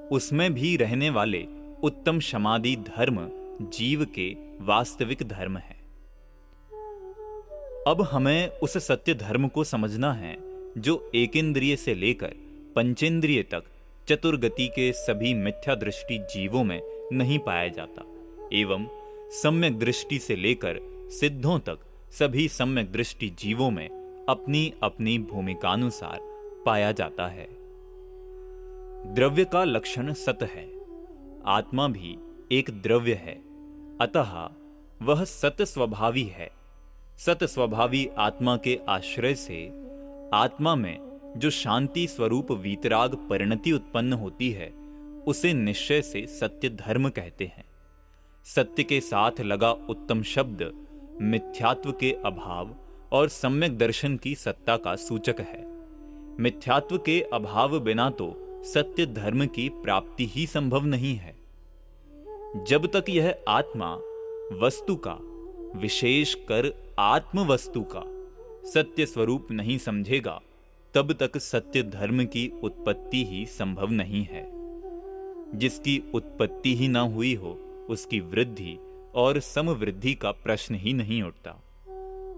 उसमें 0.07 0.53
भी 0.53 0.77
रहने 0.77 1.09
वाले 1.09 1.45
उत्तम 1.83 2.19
समाधि 2.19 2.75
धर्म 2.75 3.29
जीव 3.69 4.05
के 4.05 4.29
वास्तविक 4.61 5.23
धर्म 5.23 5.57
है। 5.57 5.75
अब 7.87 8.07
हमें 8.11 8.49
उस 8.49 8.77
सत्य 8.77 9.13
धर्म 9.13 9.47
को 9.47 9.63
समझना 9.63 10.13
है, 10.13 10.35
जो 10.77 11.11
एक 11.15 11.37
इंद्रिय 11.37 11.75
से 11.75 11.95
लेकर 11.95 12.33
पंचेंद्रिय 12.75 13.43
तक 13.43 13.63
चतुर्गति 14.07 14.67
के 14.67 14.91
सभी 14.93 15.33
मिथ्या 15.33 15.75
दृष्टि 15.75 16.17
जीवों 16.17 16.63
में 16.63 16.81
नहीं 17.13 17.39
पाया 17.39 17.67
जाता, 17.67 18.05
एवं 18.53 18.87
सम्यक 19.31 19.79
दृष्टि 19.79 20.19
से 20.19 20.35
लेकर 20.35 20.79
सिद्धों 21.11 21.59
तक 21.59 21.79
सभी 22.19 22.47
सम्यक 22.47 22.91
दृष्टि 22.91 23.29
जीवों 23.29 23.71
में 23.71 23.89
अपनी 24.29 24.73
अपनी 24.83 25.19
भूमिकानुसार 25.19 26.19
पाया 26.65 26.91
जाता 26.91 27.27
है। 27.27 27.47
द्रव्य 29.13 29.45
का 29.45 29.63
लक्षण 29.63 30.13
सत 30.13 30.37
है। 30.41 30.69
आत्मा 31.45 31.87
भी 31.87 32.17
एक 32.51 32.69
द्रव्य 32.69 33.13
है। 33.13 33.33
अतः 34.01 34.49
वह 35.01 35.23
सत 35.23 35.57
स्वभावी 35.61 36.23
है। 36.23 36.51
सत 37.17 37.43
स्वभावी 37.43 38.09
आत्मा 38.17 38.57
के 38.57 38.79
आश्रय 38.89 39.35
से 39.35 39.67
आत्मा 40.33 40.75
में 40.75 40.99
जो 41.37 41.49
शांति 41.49 42.07
स्वरूप 42.07 42.51
वीतराग 42.51 43.27
परिणति 43.29 43.71
उत्पन्न 43.71 44.13
होती 44.13 44.51
है, 44.51 44.69
उसे 45.27 45.53
निश्चय 45.53 46.01
से 46.01 46.27
सत्य 46.27 46.69
धर्म 46.69 47.09
कहते 47.09 47.45
हैं। 47.45 47.65
सत्य 48.45 48.83
के 48.83 49.01
साथ 49.01 49.41
लगा 49.41 49.71
उत्तम 49.71 50.23
शब्द 50.23 50.82
मिथ्यात्व 51.21 51.91
के 51.91 52.11
अभाव 52.25 52.75
और 53.11 53.27
सम्यक 53.27 53.77
दर्शन 53.77 54.17
की 54.17 54.35
सत्ता 54.35 54.77
का 54.77 54.95
सूचक 54.95 55.35
है। 55.39 55.65
मिथ्यात्व 56.39 56.97
के 56.97 57.21
अभाव 57.21 57.79
बिना 57.79 58.09
तो 58.09 58.39
सत्य 58.63 59.05
धर्म 59.05 59.45
की 59.45 59.69
प्राप्ति 59.69 60.25
ही 60.25 60.47
संभव 60.47 60.85
नहीं 60.85 61.15
है। 61.15 61.35
जब 62.63 62.91
तक 62.95 63.05
यह 63.09 63.37
आत्मा 63.47 63.95
वस्तु 64.65 64.95
का, 65.07 65.17
विशेष 65.79 66.33
कर 66.33 66.95
आत्म 66.99 67.39
वस्तु 67.39 67.85
का 67.95 68.03
सत्य 68.69 69.05
स्वरूप 69.05 69.47
नहीं 69.51 69.77
समझेगा, 69.77 70.41
तब 70.93 71.13
तक 71.13 71.37
सत्य 71.37 71.83
धर्म 71.83 72.25
की 72.25 72.53
उत्पत्ति 72.63 73.25
ही 73.25 73.45
संभव 73.45 73.89
नहीं 73.89 74.23
है। 74.23 74.51
जिसकी 75.59 76.03
उत्पत्ति 76.13 76.75
ही 76.75 76.87
ना 76.87 77.01
हुई 77.01 77.35
हो, 77.35 77.59
उसकी 77.89 78.19
वृद्धि 78.19 78.77
और 79.15 79.39
समवृद्धि 79.39 80.13
का 80.13 80.31
प्रश्न 80.31 80.75
ही 80.75 80.93
नहीं 80.93 81.23
उठता। 81.23 81.51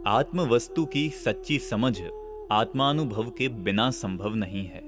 आत्म 0.08 0.42
वस्तु 0.42 0.86
की 0.86 1.10
सच्ची 1.10 1.60
समझ 1.60 2.02
आत्मानुभव 2.52 3.30
के 3.30 3.48
बिना 3.48 3.92
संभव 3.92 4.36
नहीं 4.36 4.66
है। 4.66 4.84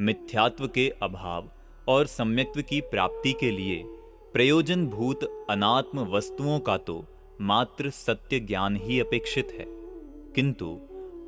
मिथ्यात्व 0.00 0.68
के 0.68 0.92
अभाव 1.02 1.50
और 1.88 2.06
सम्यक्त्व 2.06 2.62
की 2.62 2.80
प्राप्ति 2.80 3.32
के 3.32 3.50
लिए 3.50 3.82
प्रयोजन 4.32 4.86
भूत 4.86 5.46
अनात्म 5.50 6.00
वस्तुओं 6.00 6.60
का 6.60 6.76
तो 6.76 7.04
मात्र 7.40 7.90
सत्य 7.90 8.40
ज्ञान 8.40 8.76
ही 8.76 9.00
अपेक्षित 9.00 9.48
है। 9.58 9.66
किंतु 10.34 10.78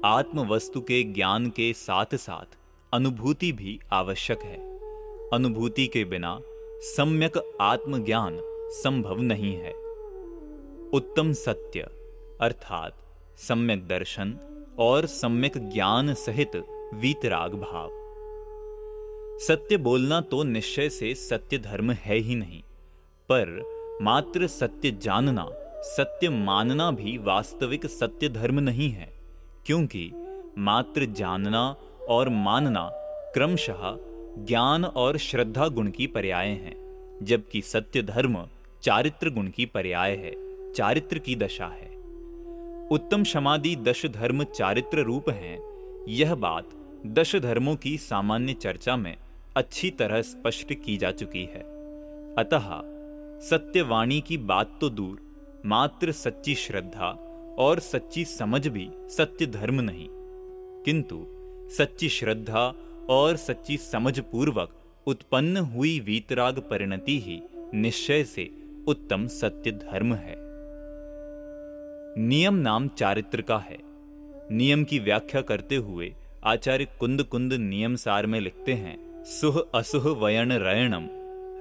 आत्म 0.05 0.41
वस्तु 0.41 0.81
के 0.81 1.03
ज्ञान 1.03 1.47
के 1.47 1.73
साथ 1.73 2.15
साथ 2.15 2.59
अनुभूति 2.93 3.53
भी 3.53 3.81
आवश्यक 3.93 4.41
है। 4.41 4.57
अनुभूति 5.33 5.87
के 5.87 6.05
बिना 6.05 6.41
सम्यक 6.81 7.59
आत्मज्ञान 7.61 8.52
संभव 8.73 9.21
नहीं 9.21 9.55
है। 9.55 9.73
उत्तम 10.93 11.33
सत्य, 11.33 11.89
अर्थात 12.41 12.97
सम्यक 13.39 13.87
दर्शन 13.89 14.35
और 14.79 15.07
सम्यक 15.07 15.59
ज्ञान 15.73 16.15
सहित 16.15 16.57
वीतराग 16.95 17.55
भाव। 17.55 17.91
सत्य 19.39 19.77
बोलना 19.77 20.21
तो 20.21 20.43
निश्चय 20.43 20.89
से 20.89 21.15
सत्य 21.15 21.59
धर्म 21.59 21.91
है 21.91 22.17
ही 22.17 22.35
नहीं, 22.35 22.61
पर 23.29 23.99
मात्र 24.03 24.47
सत्य 24.47 24.91
जानना, 25.03 25.49
सत्य 25.87 26.29
मानना 26.29 26.91
भी 26.91 27.17
वास्तविक 27.19 27.87
सत्य 27.87 28.29
धर्म 28.29 28.61
नहीं 28.61 28.91
है, 28.91 29.09
क्योंकि 29.67 30.11
मात्र 30.59 31.07
जानना 31.13 31.65
और 32.09 32.29
मानना 32.29 32.89
क्रमशः 33.35 33.83
ज्ञान 34.39 34.85
और 34.85 35.17
श्रद्धा 35.19 35.69
गुण 35.69 35.91
की 35.91 36.07
पर्याय 36.07 36.49
हैं, 36.49 36.75
जबकि 37.23 37.63
सत्य 37.63 38.03
धर्म 38.03 38.37
चारित्र 38.83 39.31
गुण 39.31 39.47
की 39.47 39.67
पर्याय 39.67 40.11
है, 40.11 40.35
चारित्र 40.73 41.19
की 41.19 41.37
दशा 41.37 41.67
है। 41.67 41.97
उत्तम 42.89 43.25
समाधि 43.25 43.77
दश 43.77 44.07
धर्म 44.07 44.45
चारित्र 44.45 44.99
रूप 44.99 45.31
हैं, 45.31 45.59
यह 46.09 46.35
बात 46.35 46.69
दश 47.07 47.37
धर्मों 47.37 47.77
की 47.77 47.99
सामान्य 47.99 48.55
चर्चा 48.55 48.97
में 48.97 49.17
अच्छी 49.57 49.91
तरह 49.91 50.23
स्पष्ट 50.23 50.73
की 50.73 50.97
जा 50.97 51.11
चुकी 51.11 51.45
है। 51.45 51.61
अतः 52.35 52.81
सत्यवाणी 53.41 54.21
की 54.21 54.37
बात 54.37 54.79
तो 54.81 54.91
दूर, 54.91 55.21
मात्र 55.67 56.13
सच्ची 56.13 56.55
श्रद्धा 56.55 57.09
और 57.59 57.79
सच्ची 57.79 58.25
समझ 58.25 58.69
भी 58.69 58.89
सत्य 58.93 59.47
धर्म 59.47 59.81
नहीं। 59.81 60.09
किंतु 60.83 61.27
सच्ची 61.71 62.09
श्रद्धा 62.09 62.75
और 63.09 63.37
सच्ची 63.37 63.77
समझ 63.77 64.21
पूर्वक 64.21 64.71
उत्पन्न 65.07 65.57
हुई 65.57 66.01
वीतराग 66.01 66.59
परिणति 66.59 67.21
ही 67.21 67.43
निश्चय 67.75 68.25
से 68.25 68.62
उत्तम 68.89 69.27
सत्य 69.27 69.71
धर्म 69.71 70.15
है। 70.15 70.35
नियम 72.19 72.55
नाम 72.55 72.89
चारित्र 72.89 73.43
का 73.43 73.59
है। 73.59 73.79
नियम 74.51 74.85
की 74.85 74.99
व्याख्या 74.99 75.41
करते 75.41 75.77
हुए 75.77 76.15
आचार्य 76.45 76.85
कुंद 76.85 77.23
कुंद 77.23 77.53
नियम 77.53 77.97
सार 77.97 78.27
में 78.27 78.41
लिखते 78.41 78.73
हैं, 78.73 79.25
सुह 79.25 79.65
असुह 79.75 80.09
वयन 80.25 80.53
रयणम, 80.53 81.07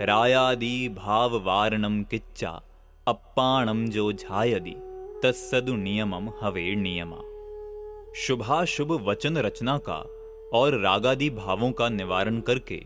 रायादि 0.01 0.89
भाव 0.89 1.37
वारणम 1.45 2.03
किच्चा, 2.03 2.61
अप्पाणम 3.07 3.87
जो 3.87 4.11
झायदि, 4.13 4.75
तत्सदु 5.23 5.75
नियमम 5.75 6.29
हवे 6.41 6.75
नियमा। 6.75 7.21
शुभाशुभ 8.15 8.91
वचन 8.91 9.37
रचना 9.37 9.77
का 9.77 9.99
और 10.53 10.79
रागादि 10.79 11.29
भावों 11.29 11.71
का 11.71 11.89
निवारण 11.89 12.39
करके 12.39 12.83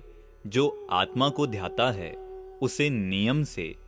जो 0.47 0.87
आत्मा 0.91 1.29
को 1.29 1.47
ध्याता 1.47 1.91
है, 1.91 2.15
उसे 2.61 2.89
नियम 2.89 3.43
से 3.43 3.84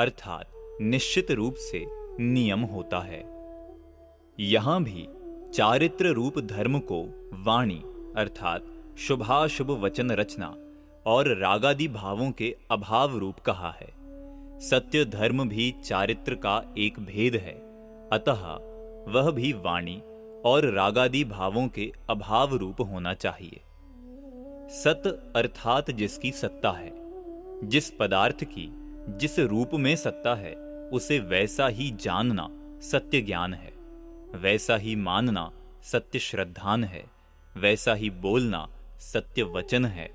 अर्थात 0.00 0.52
निश्चित 0.80 1.30
रूप 1.30 1.54
से 1.54 1.84
नियम 2.22 2.60
होता 2.60 2.98
है। 2.98 3.18
यहाँ 4.38 4.82
भी 4.82 5.08
चारित्र 5.54 6.06
रूप 6.06 6.38
धर्म 6.38 6.78
को 6.78 7.02
वाणी 7.44 7.82
अर्थात 8.16 8.64
शुभाशुभ 8.98 9.70
वचन 9.70 10.10
रचना 10.10 10.54
और 11.06 11.28
रागादि 11.38 11.88
भावों 11.88 12.30
के 12.30 12.56
अभाव 12.70 13.18
रूप 13.18 13.38
कहा 13.38 13.70
है। 13.70 13.92
सत्य 14.60 15.04
धर्म 15.04 15.48
भी 15.48 15.74
चारित्र 15.84 16.34
का 16.34 16.74
एक 16.78 17.00
भेद 17.00 17.36
है। 17.36 17.54
अतः 18.12 18.46
वह 19.12 19.30
भी 19.30 19.52
वाणी 19.52 20.02
और 20.44 20.70
रागादि 20.74 21.24
भावों 21.24 21.68
के 21.68 21.92
अभाव 22.10 22.54
रूप 22.54 22.80
होना 22.80 23.14
चाहिए। 23.14 23.60
सत 24.70 25.32
अर्थात 25.36 25.90
जिसकी 25.90 26.32
सत्ता 26.32 26.70
है, 26.70 26.92
जिस 27.68 27.90
पदार्थ 27.90 28.44
की 28.44 28.79
जिस 29.18 29.38
रूप 29.38 29.70
में 29.74 29.96
सत्ता 29.96 30.34
है, 30.34 30.54
उसे 30.92 31.18
वैसा 31.18 31.66
ही 31.66 31.90
जानना 31.90 32.48
सत्य 32.80 33.20
ज्ञान 33.20 33.54
है। 33.54 33.72
वैसा 34.34 34.76
ही 34.76 34.96
मानना 34.96 35.52
सत्य 35.82 36.18
श्रद्धान 36.18 36.84
है। 36.84 37.04
वैसा 37.56 37.94
ही 37.94 38.10
बोलना 38.10 38.68
सत्य 38.98 39.42
वचन 39.42 39.84
है। 39.84 40.06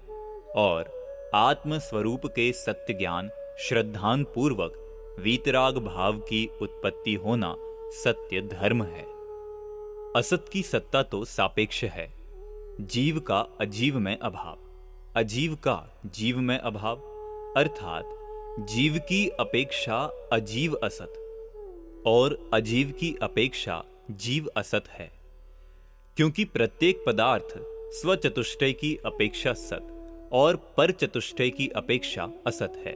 और 0.55 1.05
आत्म 1.35 1.79
स्वरूप 1.79 2.21
के 2.25 2.53
सत्य 2.53 2.93
ज्ञान 2.93 3.29
श्रद्धान 3.59 4.23
पूर्वक 4.23 4.73
वीतराग 5.19 5.77
भाव 5.77 6.13
की 6.13 6.49
उत्पत्ति 6.61 7.13
होना 7.13 7.55
सत्य 7.91 8.41
धर्म 8.41 8.83
है। 8.83 9.05
असत 10.15 10.45
की 10.53 10.63
सत्ता 10.63 11.03
तो 11.03 11.25
सापेक्ष 11.25 11.83
है। 11.83 12.13
जीव 12.85 13.19
का 13.19 13.39
अजीव 13.61 13.99
में 13.99 14.19
अभाव। 14.19 14.57
अजीव 15.15 15.55
का 15.55 16.01
जीव 16.05 16.39
में 16.39 16.59
अभाव। 16.59 16.95
अर्थात 17.57 18.21
जीव 18.57 18.97
की 18.99 19.27
अपेक्षा 19.29 19.97
अजीव 20.31 20.73
असत, 20.73 21.13
और 22.07 22.37
अजीव 22.53 22.91
की 22.91 23.13
अपेक्षा 23.21 23.81
जीव 24.11 24.47
असत 24.57 24.83
है, 24.89 25.09
क्योंकि 26.17 26.43
प्रत्येक 26.45 27.03
पदार्थ 27.07 27.53
स्वचतुष्टय 27.93 28.71
की 28.73 28.95
अपेक्षा 29.05 29.53
सत 29.53 30.29
और 30.31 30.55
पर 30.77 30.91
चतुष्टय 30.91 31.49
की 31.49 31.67
अपेक्षा 31.67 32.27
असत 32.47 32.81
है। 32.85 32.93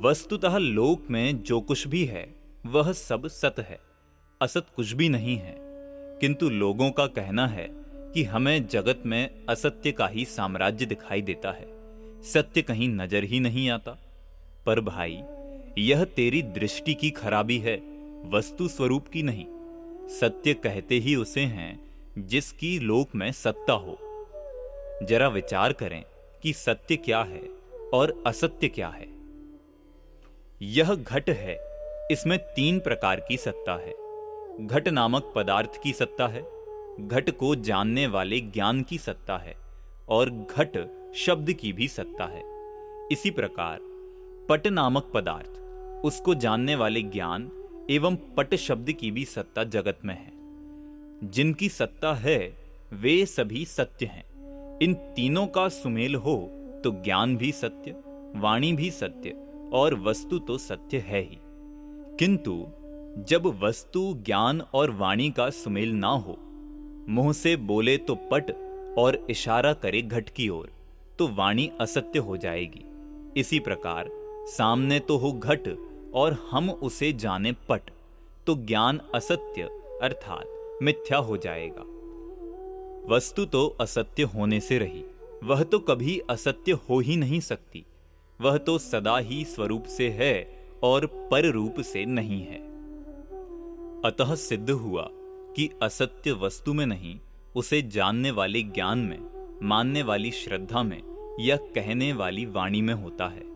वस्तुतः 0.00 0.56
लोक 0.58 1.10
में 1.10 1.42
जो 1.42 1.60
कुछ 1.60 1.86
भी 1.88 2.04
है, 2.04 2.26
वह 2.66 2.92
सब 2.92 3.26
सत 3.26 3.58
है, 3.60 3.78
असत 4.40 4.66
कुछ 4.76 4.92
भी 4.92 5.08
नहीं 5.08 5.36
है, 5.36 5.54
किंतु 6.20 6.50
लोगों 6.50 6.90
का 6.90 7.06
कहना 7.06 7.46
है 7.48 7.68
कि 8.14 8.24
हमें 8.24 8.66
जगत 8.66 9.02
में 9.06 9.46
असत्य 9.48 9.92
का 9.92 10.06
ही 10.06 10.24
साम्राज्य 10.24 10.86
दिखाई 10.86 11.22
देता 11.22 11.52
है, 11.52 11.68
सत्य 12.24 12.62
कहीं 12.62 12.88
नज़र 12.88 13.24
ही 13.24 13.40
नहीं 13.40 13.68
आता। 13.70 13.98
पर 14.66 14.80
भाई, 14.80 15.22
यह 15.78 16.04
तेरी 16.04 16.42
दृष्टि 16.42 16.94
की 16.94 17.10
खराबी 17.10 17.58
है, 17.58 17.76
वस्तु 18.30 18.68
स्वरूप 18.68 19.08
की 19.08 19.22
नहीं। 19.22 19.46
सत्य 20.08 20.54
कहते 20.54 20.94
ही 20.94 21.16
उसे 21.16 21.40
हैं, 21.40 21.86
जिसकी 22.18 22.78
लोक 22.78 23.08
में 23.14 23.32
सत्ता 23.32 23.72
हो। 23.72 23.98
जरा 25.02 25.28
विचार 25.28 25.72
करें 25.72 26.04
कि 26.42 26.52
सत्य 26.52 26.96
क्या 26.96 27.22
है 27.22 27.48
और 27.94 28.22
असत्य 28.26 28.68
क्या 28.68 28.88
है। 28.88 29.08
यह 30.62 30.94
घट 30.94 31.30
है, 31.30 31.58
इसमें 32.10 32.38
तीन 32.38 32.78
प्रकार 32.78 33.20
की 33.20 33.36
सत्ता 33.36 33.76
है। 33.76 33.94
घट 34.66 34.88
नामक 34.88 35.32
पदार्थ 35.36 35.82
की 35.82 35.92
सत्ता 35.92 36.26
है, 36.26 36.42
घट 37.08 37.30
को 37.30 37.54
जानने 37.56 38.06
वाले 38.06 38.40
ज्ञान 38.40 38.82
की 38.82 38.98
सत्ता 38.98 39.38
है, 39.38 39.56
और 40.08 40.30
घट 40.30 40.88
शब्द 41.14 41.52
की 41.52 41.72
भी 41.72 41.88
सत्ता 41.88 42.24
है। 42.24 42.42
इसी 43.12 43.30
प्रकार 43.30 43.78
पट 44.48 44.66
नामक 44.66 45.10
पदार्थ। 45.14 45.60
उसको 46.04 46.34
जानने 46.34 46.74
वाले 46.74 47.02
ज्ञान 47.02 47.50
एवं 47.90 48.16
पट 48.16 48.54
शब्द 48.54 48.92
की 48.92 49.10
भी 49.10 49.24
सत्ता 49.24 49.64
जगत 49.64 49.98
में 50.04 50.14
है। 50.14 50.32
जिनकी 51.30 51.68
सत्ता 51.68 52.14
है, 52.14 52.54
वे 52.92 53.26
सभी 53.26 53.64
सत्य 53.64 54.06
हैं। 54.06 54.24
इन 54.78 54.94
तीनों 54.94 55.46
का 55.46 55.68
सुमेल 55.68 56.14
हो 56.14 56.50
तो 56.84 56.90
ज्ञान 56.90 57.36
भी 57.36 57.52
सत्य, 57.52 57.90
वाणी 58.36 58.72
भी 58.72 58.90
सत्य 58.90 59.36
और 59.72 59.94
वस्तु 59.94 60.38
तो 60.38 60.58
सत्य 60.58 60.98
है 60.98 61.20
ही। 61.20 61.38
किंतु, 62.18 62.66
जब 63.18 63.60
वस्तु, 63.62 64.14
ज्ञान 64.26 64.60
और 64.60 64.90
वाणी 64.90 65.30
का 65.30 65.50
सुमेल 65.50 65.92
ना 65.92 66.08
हो, 66.08 66.38
मुँह 67.08 67.32
से 67.32 67.56
बोले 67.56 67.96
तो 67.96 68.14
पट 68.14 68.50
और 68.98 69.26
इशारा 69.30 69.72
करे 69.72 70.02
घट 70.02 70.28
की 70.28 70.48
ओर 70.48 70.70
तो 71.18 71.28
वाणी 71.28 71.72
असत्य 71.80 72.18
हो 72.18 72.36
जाएगी। 72.36 72.84
इसी 73.40 73.58
प्रकार 73.60 74.25
सामने 74.46 75.00
तो 75.00 75.16
हो 75.16 75.32
घट 75.32 75.68
और 76.14 76.48
हम 76.50 76.70
उसे 76.70 77.12
जाने 77.12 77.52
पट। 77.52 77.80
तो 78.46 78.54
ज्ञान 78.54 79.00
असत्य, 79.14 79.62
अर्थात 80.02 80.78
मिथ्या 80.82 81.18
हो 81.18 81.36
जाएगा। 81.36 81.82
वस्तु 83.14 83.44
तो 83.44 83.76
असत्य 83.80 84.22
होने 84.22 84.60
से 84.60 84.78
रही, 84.78 85.04
वह 85.44 85.62
तो 85.62 85.78
कभी 85.78 86.18
असत्य 86.18 86.72
हो 86.72 87.00
ही 87.00 87.16
नहीं 87.16 87.40
सकती। 87.40 87.84
वह 88.40 88.56
तो 88.56 88.78
सदा 88.78 89.18
ही 89.18 89.44
स्वरूप 89.44 89.84
से 89.84 90.08
है 90.10 90.64
और 90.82 91.06
पर 91.06 91.50
रूप 91.50 91.80
से 91.80 92.04
नहीं 92.04 92.40
है। 92.42 92.58
अतः 94.04 94.34
सिद्ध 94.34 94.70
हुआ 94.70 95.08
कि 95.56 95.70
असत्य 95.82 96.32
वस्तु 96.32 96.74
में 96.74 96.86
नहीं, 96.86 97.18
उसे 97.56 97.82
जानने 97.82 98.30
वाले 98.30 98.62
ज्ञान 98.62 98.98
में, 98.98 99.18
मानने 99.62 100.02
वाली 100.02 100.30
श्रद्धा 100.30 100.82
में 100.82 101.02
या 101.40 101.56
कहने 101.56 102.12
वाली 102.12 102.46
वाणी 102.46 102.82
में 102.82 102.94
होता 102.94 103.26
है। 103.28 103.55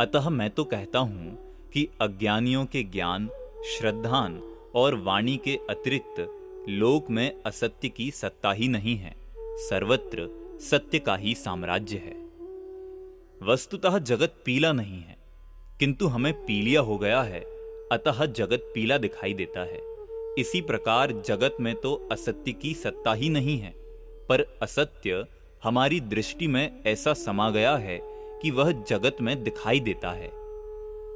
अतः 0.00 0.28
मैं 0.28 0.50
तो 0.50 0.64
कहता 0.64 0.98
हूँ 0.98 1.70
कि 1.72 1.88
अज्ञानियों 2.00 2.64
के 2.64 2.82
ज्ञान, 2.82 3.28
श्रद्धान 3.66 4.40
और 4.74 4.94
वाणी 4.94 5.36
के 5.36 5.58
अतिरिक्त 5.70 6.20
लोक 6.68 7.10
में 7.10 7.42
असत्य 7.42 7.88
की 7.88 8.10
सत्ता 8.10 8.52
ही 8.52 8.68
नहीं 8.68 8.96
है, 8.96 9.14
सर्वत्र 9.58 10.28
सत्य 10.60 10.98
का 10.98 11.16
ही 11.16 11.34
साम्राज्य 11.34 11.96
है। 11.96 12.16
वस्तुतः 13.42 13.98
जगत 13.98 14.34
पीला 14.44 14.72
नहीं 14.72 15.00
है, 15.00 15.16
किंतु 15.80 16.06
हमें 16.06 16.32
पीलिया 16.34 16.80
हो 16.80 16.98
गया 16.98 17.22
है, 17.22 17.40
अतः 17.92 18.24
जगत 18.26 18.70
पीला 18.74 18.98
दिखाई 18.98 19.34
देता 19.34 19.60
है। 19.60 19.80
इसी 20.38 20.60
प्रकार 20.60 21.12
जगत 21.26 21.56
में 21.60 21.74
तो 21.74 21.94
असत्य 22.12 22.52
की 22.52 22.74
सत्ता 22.74 23.12
ही 23.12 23.28
नहीं 23.28 23.58
है, 23.58 23.72
पर 24.28 24.58
असत्य 24.62 25.24
हमारी 25.64 26.00
दृष्टि 26.00 26.46
में 26.46 26.82
ऐसा 26.86 27.12
समा 27.14 27.50
गया 27.50 27.76
है 27.76 28.07
कि 28.42 28.50
वह 28.50 28.72
जगत 28.72 29.16
में 29.20 29.42
दिखाई 29.42 29.80
देता 29.80 30.10
है। 30.10 30.30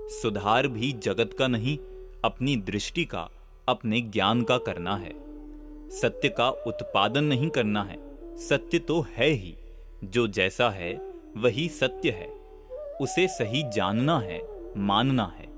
सुधार 0.08 0.68
भी 0.68 0.92
जगत 0.92 1.30
का 1.38 1.48
नहीं, 1.48 1.78
अपनी 2.24 2.56
दृष्टि 2.56 3.04
का, 3.04 3.30
अपने 3.68 4.00
ज्ञान 4.00 4.42
का 4.42 4.58
करना 4.58 4.96
है। 4.96 5.12
सत्य 5.90 6.28
का 6.28 6.50
उत्पादन 6.50 7.24
नहीं 7.24 7.48
करना 7.48 7.82
है। 7.82 7.96
सत्य 8.36 8.78
तो 8.78 9.00
है 9.00 9.28
ही। 9.28 9.54
जो 10.04 10.26
जैसा 10.26 10.70
है, 10.70 11.12
वही 11.36 11.68
सत्य 11.68 12.10
है। 12.10 12.26
उसे 13.00 13.28
सही 13.28 13.62
जानना 13.70 14.20
है, 14.20 14.40
मानना 14.76 15.32
है। 15.36 15.48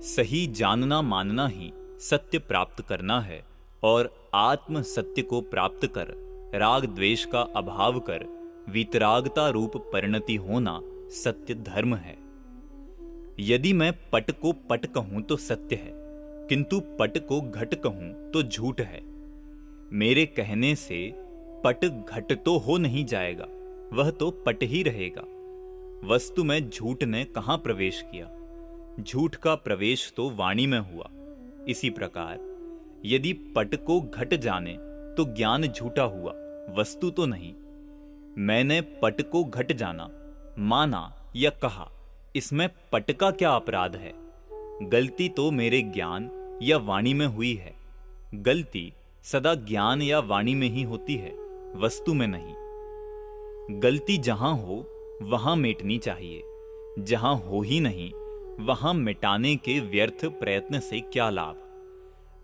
सही 0.00 0.46
जानना 0.46 1.02
मानना 1.02 1.46
ही 1.46 1.72
सत्य 1.98 2.38
प्राप्त 2.38 2.80
करना 2.80 3.20
है 3.20 3.44
और 3.82 4.30
आत्म 4.34 4.82
सत्य 4.82 5.22
को 5.22 5.40
प्राप्त 5.40 5.86
कर, 5.86 6.06
राग 6.54 6.84
द्वेष 6.84 7.24
का 7.24 7.40
अभाव 7.40 8.00
कर, 8.00 8.24
वितरागता 8.68 9.48
रूप 9.48 9.76
परिणति 9.76 10.36
होना 10.36 10.80
सत्य 11.12 11.54
धर्म 11.54 11.94
है। 11.94 12.16
यदि 13.40 13.72
मैं 13.72 13.92
पट 14.12 14.30
को 14.32 14.52
पट 14.70 14.86
कहूँ 14.86 15.22
तो 15.22 15.36
सत्य 15.36 15.76
है, 15.76 15.92
किंतु 16.48 16.80
पट 16.98 17.18
को 17.18 17.40
घट 17.40 17.74
कहूँ 17.74 18.30
तो 18.30 18.42
झूठ 18.42 18.80
है। 18.80 19.02
मेरे 19.92 20.24
कहने 20.28 20.74
से 20.76 20.98
पट 21.64 21.84
घट 21.84 22.32
तो 22.44 22.56
हो 22.58 22.76
नहीं 22.78 23.04
जाएगा, 23.04 23.46
वह 23.92 24.10
तो 24.10 24.30
पट 24.46 24.62
ही 24.62 24.82
रहेगा। 24.82 25.24
वस्तु 26.04 26.44
में 26.44 26.68
झूठ 26.70 27.04
ने 27.04 27.24
कहाँ 27.26 27.56
प्रवेश 27.58 28.02
किया? 28.10 28.30
झूठ 29.00 29.34
का 29.34 29.54
प्रवेश 29.56 30.12
तो 30.16 30.28
वाणी 30.30 30.66
में 30.66 30.78
हुआ। 30.78 31.10
इसी 31.68 31.90
प्रकार, 31.90 32.38
यदि 33.04 33.32
पट 33.56 33.74
को 33.84 34.00
घट 34.02 34.34
जाने 34.36 34.76
तो 35.16 35.24
ज्ञान 35.26 35.66
झूठा 35.66 36.02
हुआ, 36.04 36.32
वस्तु 36.78 37.10
तो 37.10 37.26
नहीं। 37.26 37.52
मैंने 38.36 38.80
पट 39.02 39.22
को 39.22 39.44
घट 39.44 39.72
जाना 39.72 40.10
माना 40.58 41.12
या 41.36 41.50
कहा, 41.50 41.90
इसमें 42.36 42.68
पट 42.92 43.12
का 43.12 43.30
क्या 43.30 43.50
अपराध 43.50 43.96
है? 43.96 44.12
गलती 44.82 45.28
तो 45.28 45.50
मेरे 45.50 45.82
ज्ञान 45.82 46.30
या 46.62 46.78
वाणी 46.78 47.14
में 47.14 47.26
हुई 47.26 47.54
है। 47.54 47.74
गलती 48.34 48.92
सदा 49.22 49.54
ज्ञान 49.54 50.02
या 50.02 50.18
वाणी 50.20 50.54
में 50.54 50.68
ही 50.68 50.82
होती 50.82 51.14
है, 51.14 51.30
वस्तु 51.74 52.14
में 52.14 52.26
नहीं। 52.30 52.54
गलती 53.80 54.18
जहाँ 54.18 54.56
हो, 54.56 54.86
वहाँ 55.22 55.56
मेटनी 55.56 55.98
चाहिए। 55.98 56.42
जहाँ 56.98 57.36
हो 57.36 57.62
ही 57.62 57.80
नहीं, 57.80 58.12
वहाँ 58.64 58.94
मिटाने 58.94 59.56
के 59.56 59.80
व्यर्थ 59.80 60.24
प्रयत्न 60.24 60.80
से 60.80 61.00
क्या 61.00 61.30
लाभ? 61.30 61.56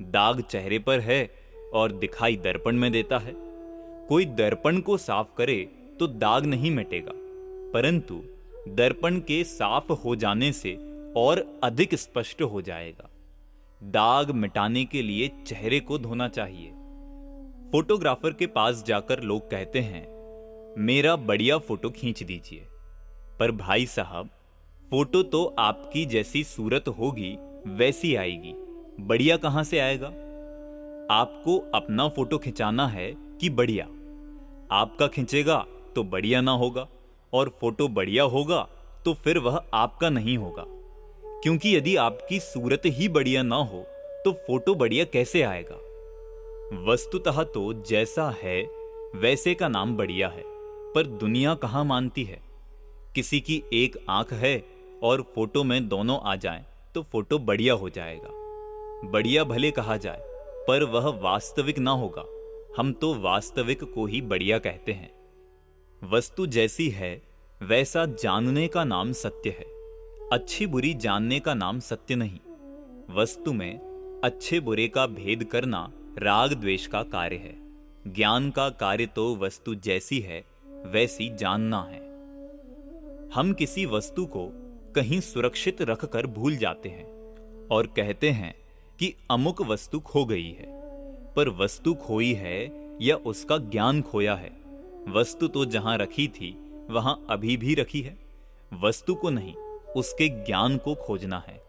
दाग 0.03 0.41
चेहरे 0.41 0.79
पर 0.79 1.01
है 1.01 1.31
और 1.75 1.93
दिखाई 1.93 2.37
दर्पण 2.37 2.77
में 2.77 2.93
देता 2.93 3.19
है। 3.19 3.35
कोई 4.07 4.25
दर्पण 4.25 4.81
को 4.81 4.97
साफ़ 4.97 5.29
करे 5.39 5.69
तो 6.01 6.07
दाग 6.07 6.47
नहीं 6.47 6.71
मिटेगा। 6.71 7.13
परंतु 7.75 8.23
दर्पण 8.69 9.19
के 9.19 9.45
साफ़ 9.45 9.93
हो 9.93 10.17
जाने 10.17 10.53
से 10.53 10.75
और 11.17 11.61
अधिक 11.65 11.95
स्पष्ट 11.95 12.43
हो 12.43 12.63
जाएगा। 12.63 13.11
दाग 13.83 14.31
मिटाने 14.31 14.85
के 14.85 15.03
लिए 15.03 15.31
चेहरे 15.47 15.81
को 15.81 15.99
धोना 15.99 16.29
चाहिए। 16.29 16.71
फोटोग्राफर 17.73 18.33
के 18.33 18.47
पास 18.47 18.85
जाकर 18.87 19.21
लोग 19.21 19.51
कहते 19.51 19.81
हैं, 19.81 20.09
मेरा 20.79 21.17
बढ़िया 21.17 21.59
फ़ोटो 21.59 21.91
खींच 21.91 22.23
दीजिए। 22.23 22.67
पर 23.41 23.51
भाई 23.51 23.87
साहब, 23.87 24.29
फ़ोटो 24.91 25.23
तो 25.23 25.45
आपकी 25.59 26.07
जैसी 26.07 26.45
सूरत 26.45 26.89
होगी, 26.89 27.37
वैसी 27.67 28.15
आएगी। 28.15 28.55
बढ़िया 29.01 29.37
कहाँ 29.37 29.65
से 29.65 29.79
आएगा? 29.79 30.07
आपको 31.15 31.59
अपना 31.75 32.09
फ़ोटो 32.09 32.39
खिंचाना 32.39 32.87
है 32.89 33.15
कि 33.41 33.51
बढ़िया? 33.51 33.85
आपका 34.73 35.07
खिंचेगा 35.07 35.67
तो 35.95 36.05
बढ़िया 36.05 36.41
ना 36.41 36.53
होगा। 36.53 36.89
और 37.33 37.49
फ़ोटो 37.61 37.89
बढ़िया 37.89 38.23
होगा 38.25 38.69
तो 39.05 39.15
फिर 39.15 39.39
वह 39.39 39.63
आपका 39.75 40.11
नहीं 40.11 40.37
होगा। 40.39 40.65
क्योंकि 41.43 41.77
यदि 41.77 41.97
आपकी 41.97 42.41
सूरत 42.41 42.83
ही 42.87 43.09
बढ़िया 43.09 43.43
ना 43.43 43.57
हो 43.57 43.87
तो 44.25 44.33
फ़ोटो 44.33 44.75
बढ़िया 44.75 45.05
कैसे 45.05 45.43
आएगा? 45.43 45.77
वस्तुतः 46.91 47.43
तो 47.43 47.73
जैसा 47.73 48.35
है, 48.43 48.63
वैसे 49.17 49.55
का 49.55 49.69
नाम 49.69 49.97
बढ़िया 49.97 50.29
है, 50.29 50.43
पर 50.95 51.07
दुनिया 51.07 51.55
कहाँ 51.55 51.85
मानती 51.85 52.25
है? 52.25 52.41
किसी 53.15 53.41
की 53.41 53.63
एक 53.73 53.99
आँख 54.11 54.33
है 54.33 54.65
और 55.03 55.23
फ़ोटो 55.23 55.65
में 55.65 55.89
दोनों 55.89 56.21
आ 56.21 56.37
जाएँ 56.37 56.65
तो 56.95 57.03
फ़ोटो 57.03 57.39
बढ़िया 57.39 57.75
हो 57.75 57.89
जाएगा। 57.89 58.29
बढ़िया 59.11 59.45
भले 59.45 59.71
कहा 59.71 59.97
जाए, 59.97 60.21
पर 60.69 60.85
वह 60.85 61.21
वास्तविक 61.23 61.79
ना 61.79 61.91
होगा। 61.91 62.25
हम 62.79 62.93
तो 62.93 63.15
वास्तविक 63.15 63.85
को 63.95 64.07
ही 64.07 64.21
बढ़िया 64.21 64.59
कहते 64.59 64.93
हैं। 64.93 65.20
वस्तु 66.05 66.47
जैसी 66.47 66.89
है, 66.89 67.23
वैसा 67.63 68.07
जानने 68.07 68.69
का 68.69 68.85
नाम 68.85 69.13
सत्य 69.13 69.51
है। 69.51 69.65
अच्छी 70.33 70.67
बुरी 70.67 70.95
जानने 70.95 71.41
का 71.41 71.55
नाम 71.55 71.81
सत्य 71.81 72.15
नहीं। 72.15 72.39
वस्तु 73.17 73.53
में 73.53 73.79
अच्छे 74.25 74.61
बुरे 74.61 74.89
का 74.89 75.07
भेद 75.07 75.45
करना 75.45 75.93
राग 76.19 76.53
द्वेष 76.53 76.87
का 76.87 77.03
कार्य 77.03 77.37
है। 77.37 77.55
ज्ञान 78.15 78.51
का 78.51 78.69
कार्य 78.69 79.07
तो 79.07 79.37
वस्तु 79.37 79.75
जैसी 79.75 80.21
है, 80.21 80.45
वैसी 80.67 81.37
जानना 81.37 81.83
है। 81.83 82.01
हम 83.35 83.53
किसी 83.53 83.87
वस्तु 83.87 84.27
को 84.27 84.49
कहीं 84.97 85.21
सुरक्षित 85.21 85.83
रखकर 85.83 86.27
भूल 86.27 86.57
जाते 86.57 86.89
हैं 86.89 87.07
और 87.69 87.87
कहते 87.87 88.31
हैं 88.31 88.55
कि 88.99 89.15
अमुक 89.31 89.63
वस्तु 89.63 90.01
खो 90.01 90.25
गई 90.25 90.51
है, 90.51 90.67
पर 91.35 91.49
वस्तु 91.49 91.95
खोई 91.95 92.33
है 92.33 92.89
या 93.03 93.17
उसका 93.17 93.57
ज्ञान 93.57 94.03
खोया 94.03 94.35
है। 94.35 94.60
वस्तु 95.11 95.49
तो 95.49 95.65
जहाँ 95.65 95.99
रखी 95.99 96.29
थी, 96.29 96.57
वहाँ 96.91 97.27
अभी 97.31 97.57
भी 97.57 97.75
रखी 97.75 98.01
है। 98.01 98.19
वस्तु 98.85 99.15
को 99.15 99.31
नहीं, 99.31 99.55
उसके 99.97 100.29
ज्ञान 100.29 100.77
को 100.77 100.95
खोजना 100.95 101.45
है। 101.47 101.63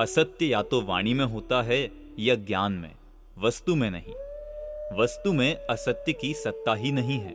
असत्य 0.00 0.46
या 0.46 0.62
तो 0.62 0.80
वाणी 0.82 1.14
में 1.14 1.24
होता 1.24 1.62
है, 1.62 1.90
या 2.18 2.34
ज्ञान 2.34 2.72
में, 2.72 2.90
वस्तु 3.38 3.74
में 3.74 3.90
नहीं। 3.90 4.14
वस्तु 5.02 5.32
में 5.32 5.56
असत्य 5.56 6.12
की 6.12 6.34
सत्ता 6.34 6.74
ही 6.74 6.92
नहीं 6.92 7.18
है। 7.18 7.34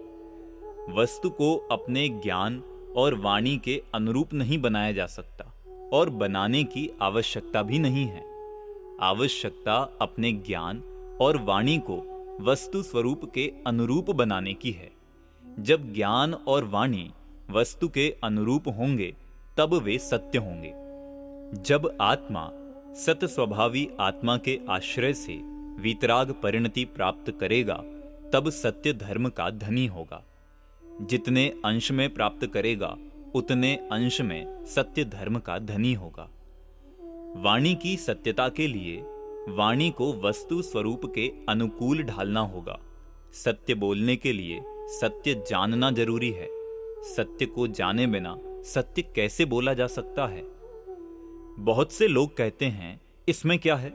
वस्तु 0.93 1.29
को 1.29 1.55
अपने 1.71 2.09
ज्ञान 2.09 2.63
और 2.97 3.15
वाणी 3.15 3.57
के 3.57 3.81
अनुरूप 3.95 4.33
नहीं 4.33 4.61
बनाया 4.61 4.91
जा 4.91 5.05
सकता, 5.05 5.51
और 5.93 6.09
बनाने 6.09 6.63
की 6.63 6.89
आवश्यकता 7.01 7.63
भी 7.63 7.79
नहीं 7.79 8.05
है। 8.05 8.25
आवश्यकता 9.01 9.97
अपने 10.01 10.31
ज्ञान 10.31 10.83
और 11.21 11.37
वाणी 11.37 11.77
को 11.77 12.16
वस्तु 12.41 12.83
स्वरूप 12.83 13.31
के 13.33 13.53
अनुरूप 13.67 14.11
बनाने 14.11 14.53
की 14.53 14.71
है। 14.71 14.91
जब 15.59 15.93
ज्ञान 15.93 16.33
और 16.33 16.65
वाणी 16.65 17.11
वस्तु 17.51 17.87
के 17.87 18.15
अनुरूप 18.23 18.67
होंगे, 18.67 19.15
तब 19.57 19.73
वे 19.73 19.97
सत्य 19.97 20.37
होंगे। 20.37 20.71
जब 21.61 21.97
आत्मा 22.01 22.51
सत 22.93 23.25
स्वभावी 23.25 23.89
आत्मा 23.99 24.37
के 24.37 24.59
आश्रय 24.69 25.13
से 25.13 25.33
वितराग 25.81 26.31
परिणति 26.31 26.85
प्राप्त 26.85 27.31
करेगा, 27.39 27.83
तब 28.33 28.49
सत्य 28.49 28.93
धर्म 28.93 29.29
का 29.29 29.49
धनी 29.49 29.85
होगा। 29.85 30.23
जितने 31.01 31.53
अंश 31.65 31.91
में 31.91 32.13
प्राप्त 32.13 32.47
करेगा, 32.47 32.97
उतने 33.35 33.75
अंश 33.91 34.21
में 34.21 34.65
सत्य 34.65 35.05
धर्म 35.05 35.39
का 35.39 35.59
धनी 35.59 35.93
होगा। 35.93 36.29
वाणी 37.35 37.75
की 37.75 37.97
सत्यता 37.97 38.49
के 38.49 38.67
लिए 38.67 39.03
वाणी 39.47 39.89
को 39.91 40.11
वस्तु 40.13 40.61
स्वरूप 40.61 41.01
के 41.15 41.31
अनुकूल 41.49 42.03
ढालना 42.03 42.39
होगा। 42.39 42.79
सत्य 43.33 43.75
बोलने 43.75 44.15
के 44.15 44.33
लिए 44.33 44.59
सत्य 44.91 45.33
जानना 45.49 45.91
ज़रूरी 45.91 46.31
है। 46.31 46.47
सत्य 47.05 47.45
को 47.45 47.67
जाने 47.67 48.07
बिना 48.07 48.35
सत्य 48.63 49.01
कैसे 49.15 49.45
बोला 49.45 49.73
जा 49.73 49.87
सकता 49.87 50.27
है? 50.27 50.43
बहुत 51.59 51.91
से 51.91 52.07
लोग 52.07 52.35
कहते 52.37 52.65
हैं, 52.65 52.99
इसमें 53.29 53.57
क्या 53.59 53.75
है? 53.75 53.91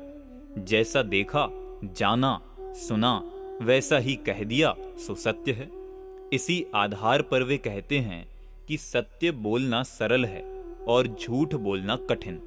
जैसा 0.59 1.03
देखा, 1.03 1.49
जाना, 1.85 2.41
सुना, 2.79 3.31
वैसा 3.62 3.99
ही 3.99 4.15
कह 4.17 4.43
दिया, 4.45 4.75
सो 4.99 5.15
सत्य 5.15 5.53
है। 5.53 5.71
इसी 6.33 6.65
आधार 6.75 7.23
पर 7.23 7.43
वे 7.43 7.57
कहते 7.59 7.99
हैं 7.99 8.27
कि 8.69 8.77
सत्य 8.77 9.31
बोलना 9.31 9.83
सरल 9.83 10.25
है 10.25 10.43
और 10.88 11.07
झूठ 11.07 11.55
बोलना 11.55 11.97
कठिन, 12.11 12.41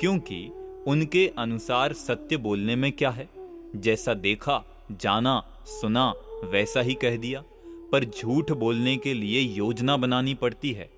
क्योंकि 0.00 0.48
उनके 0.86 1.32
अनुसार 1.38 1.92
सत्य 1.92 2.36
बोलने 2.36 2.76
में 2.76 2.92
क्या 2.92 3.10
है? 3.10 3.28
जैसा 3.76 4.14
देखा, 4.14 4.86
जाना, 4.92 5.62
सुना, 5.66 6.14
वैसा 6.44 6.80
ही 6.80 6.94
कह 6.94 7.16
दिया। 7.16 7.44
पर 7.92 8.04
झूठ 8.04 8.52
बोलने 8.52 8.96
के 8.96 9.14
लिए 9.14 9.40
योजना 9.40 9.96
बनानी 9.96 10.34
पड़ती 10.34 10.72
है। 10.72 10.90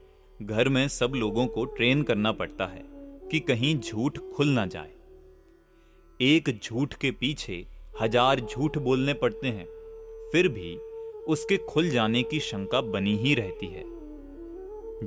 घर 0.42 0.68
में 0.68 0.88
सब 0.88 1.12
लोगों 1.16 1.46
को 1.46 1.64
ट्रेन 1.64 2.02
करना 2.02 2.32
पड़ता 2.32 2.66
है 2.66 2.84
कि 3.30 3.40
कहीं 3.40 3.80
झूठ 3.80 4.18
खुल 4.18 4.48
ना 4.48 4.66
जाए। 4.66 4.90
एक 6.20 6.60
झूठ 6.64 6.94
के 6.94 7.10
पीछे 7.10 7.66
हज़ार 8.00 8.40
झूठ 8.40 8.78
बोलने 8.78 9.14
पड़ते 9.14 9.48
हैं। 9.48 9.66
फिर 10.32 10.48
भी 10.48 10.76
उसके 11.24 11.56
खुल 11.56 11.90
जाने 11.90 12.22
की 12.22 12.40
शंका 12.40 12.80
बनी 12.80 13.16
ही 13.16 13.34
रहती 13.34 13.66
है। 13.66 13.84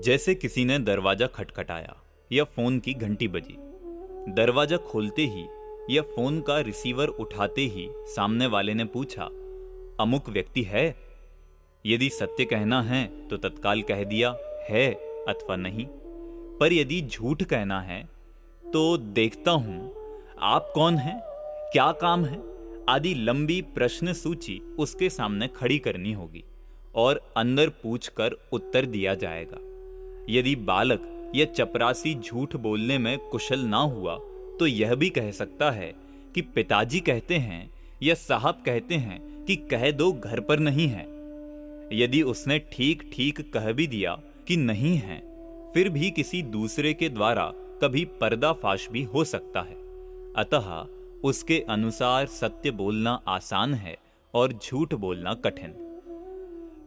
जैसे 0.02 0.36
किसी 0.36 0.66
ने 0.66 0.80
दरवाज़ा 0.80 1.28
खटखटाया 1.28 1.98
या 2.32 2.44
फ़ोन 2.44 2.80
की 2.80 2.94
घंटी 2.94 3.28
बजी। 3.28 3.58
दरवाज़ा 4.28 4.78
खोलते 4.78 5.26
ही 5.26 5.46
या 5.90 6.02
फ़ोन 6.06 6.40
का 6.42 6.60
रिसीवर 6.60 7.08
उठाते 7.08 7.62
ही 7.62 7.88
सामने 8.08 8.48
वाले 8.48 8.74
ने 8.74 8.86
पूछा, 8.86 9.24
अमुक 10.00 10.30
व्यक्ति 10.30 10.62
है? 10.64 10.96
यदि 11.86 12.10
सत्य 12.10 12.46
कहना 12.46 12.82
है 12.82 13.06
तो 13.28 13.38
तत्काल 13.38 13.82
कह 13.82 14.04
दिया, 14.04 14.36
है 14.70 14.92
अथवा 15.28 15.56
नहीं। 15.56 15.86
पर 16.60 16.74
यदि 16.74 17.02
झूठ 17.02 17.44
कहना 17.44 17.80
है 17.82 18.02
तो 18.64 18.98
देखता 18.98 19.52
हूँ, 19.52 19.92
आप 20.40 20.72
कौन 20.76 20.98
हैं? 20.98 21.20
क्या 21.74 21.92
काम 21.92 22.26
है? 22.26 22.42
आदि 22.90 23.14
लंबी 23.14 23.62
प्रश्न 23.76 24.14
सूची 24.14 24.60
उसके 24.80 25.10
सामने 25.10 25.48
खड़ी 25.48 25.80
करनी 25.80 26.14
होगी 26.14 26.44
और 26.96 27.22
अंदर 27.38 27.70
पूछकर 27.84 28.38
उत्तर 28.54 28.86
दिया 28.86 29.14
जाएगा। 29.16 29.58
यदि 30.30 30.56
बालक 30.56 31.12
या 31.36 31.46
चपरासी 31.46 32.14
झूठ 32.16 32.56
बोलने 32.56 32.98
में 32.98 33.18
कुशल 33.20 33.60
ना 33.60 33.78
हुआ 33.78 34.18
तो 34.60 34.68
यह 34.68 34.96
भी 34.96 35.10
कह 35.10 35.32
सकता 35.32 35.72
है 35.72 35.94
कि 36.36 36.42
पिताजी 36.42 37.00
कहते 37.00 37.36
हैं 37.36 37.70
या 38.04 38.14
साहब 38.14 38.62
कहते 38.66 38.96
हैं 38.96 39.46
कि 39.46 39.56
कह 39.56 39.90
दो 39.92 40.12
घर 40.12 40.40
पर 40.40 40.60
नहीं 40.60 40.88
है। 40.88 41.04
यदि 41.94 42.22
उसने 42.22 42.60
ठीक 42.72 43.04
ठीक 43.14 43.40
कह 43.54 43.72
भी 43.72 43.88
दिया 43.88 44.18
कि 44.48 44.58
नहीं 44.58 44.96
है, 44.98 45.20
फिर 45.74 45.90
भी 45.90 46.10
किसी 46.12 46.42
दूसरे 46.44 46.94
के 46.94 47.10
द्वारा 47.10 47.52
कभी 47.82 48.06
पर्दाफाश 48.22 48.88
भी 48.90 49.04
हो 49.04 49.24
सकता 49.24 49.62
है। 49.62 49.76
अतः 50.36 50.86
उसके 51.24 51.60
अनुसार 51.70 52.26
सत्य 52.26 52.72
बोलना 52.72 53.20
आसान 53.28 53.74
है 53.74 53.98
और 54.34 54.54
झूठ 54.54 54.94
बोलना 54.94 55.34
कठिन। 55.34 55.74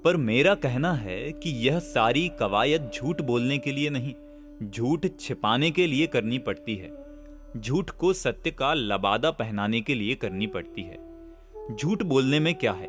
पर 0.05 0.17
मेरा 0.17 0.55
कहना 0.55 0.93
है 0.93 1.21
कि 1.33 1.51
यह 1.69 1.79
सारी 1.79 2.29
कवायद 2.41 2.91
झूठ 2.95 3.21
बोलने 3.23 3.59
के 3.59 3.73
लिए 3.73 3.91
नहीं 3.91 4.15
झूठ 4.63 5.07
छिपाने 5.21 5.71
के 5.71 5.87
लिए 5.87 6.07
करनी 6.07 6.39
पड़ती 6.39 6.77
है। 6.77 6.93
झूठ 7.61 7.91
को 7.91 8.13
सत्य 8.13 8.51
का 8.51 8.75
लबादा 8.75 9.31
पहनाने 9.31 9.81
के 9.81 9.95
लिए 9.95 10.15
करनी 10.15 10.47
पड़ती 10.47 10.83
है। 10.83 10.99
झूठ 11.77 12.03
बोलने 12.03 12.41
में 12.41 12.55
क्या 12.55 12.73
है? 12.73 12.89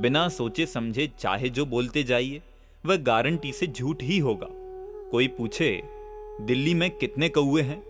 बिना 0.00 0.28
सोचे 0.28 0.66
समझे 0.66 1.10
चाहे 1.18 1.48
जो 1.48 1.66
बोलते 1.66 2.02
जाइए, 2.02 2.42
वह 2.86 2.96
गारंटी 2.96 3.52
से 3.52 3.66
झूठ 3.66 4.02
ही 4.02 4.18
होगा। 4.18 4.46
कोई 5.10 5.28
पूछे, 5.28 5.82
दिल्ली 6.40 6.74
में 6.74 6.90
कितने 6.90 7.28
कौए 7.28 7.62
हैं? 7.62 7.82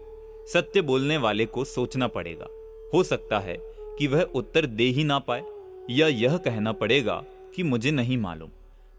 सत्य 0.47 0.83
बोलने 0.83 1.17
वाले 1.17 1.47
को 1.47 1.65
सोचना 1.65 2.09
पड़ेगा। 2.09 2.47
हो 2.95 3.03
सकता 3.03 3.39
है 3.39 3.57
कि 3.99 4.07
वह 4.07 4.23
उत्तर 4.23 4.67
दे 4.67 4.85
ही 4.85 5.05
ना 5.05 5.19
पाए, 5.19 5.43
या 5.91 6.09
यह 6.09 6.37
कहना 6.37 6.73
पड़ेगा 6.73 7.25
कि 7.55 7.63
मुझे 7.63 7.91
नहीं 7.91 8.19
मालूम। 8.19 8.51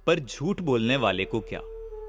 पर 0.07 0.19
झूठ 0.19 0.61
बोलने 0.61 0.97
वाले 0.97 1.25
को 1.25 1.39
क्या? 1.39 1.61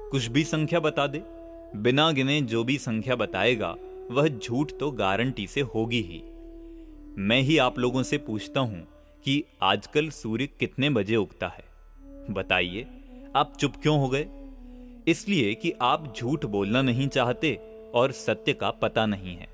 कुछ 0.09 0.27
भी 0.27 0.43
संख्या 0.43 0.79
बता 0.79 1.07
दे। 1.07 1.42
बिना 1.75 2.11
गिने 2.11 2.41
जो 2.41 2.63
भी 2.63 2.77
संख्या 2.77 3.15
बताएगा, 3.15 3.75
वह 4.11 4.27
झूठ 4.27 4.71
तो 4.79 4.89
गारंटी 4.91 5.45
से 5.47 5.61
होगी 5.61 6.01
ही। 6.01 6.21
मैं 7.17 7.39
ही 7.41 7.57
आप 7.57 7.79
लोगों 7.79 8.03
से 8.03 8.17
पूछता 8.17 8.59
हूँ 8.59 8.81
कि 9.25 9.43
आजकल 9.61 10.09
सूर्य 10.09 10.45
कितने 10.59 10.89
बजे 10.89 11.15
उगता 11.15 11.47
है। 11.47 11.63
बताइए, 12.29 12.85
आप 13.35 13.53
चुप 13.59 13.75
क्यों 13.81 13.99
हो 13.99 14.09
गए? 14.09 14.25
इसलिए 15.07 15.53
कि 15.53 15.73
आप 15.81 16.13
झूठ 16.17 16.45
बोलना 16.45 16.81
नहीं 16.81 17.07
चाहते 17.07 17.53
और 17.95 18.11
सत्य 18.11 18.53
का 18.53 18.69
पता 18.71 19.05
नहीं 19.05 19.35
है। 19.35 19.47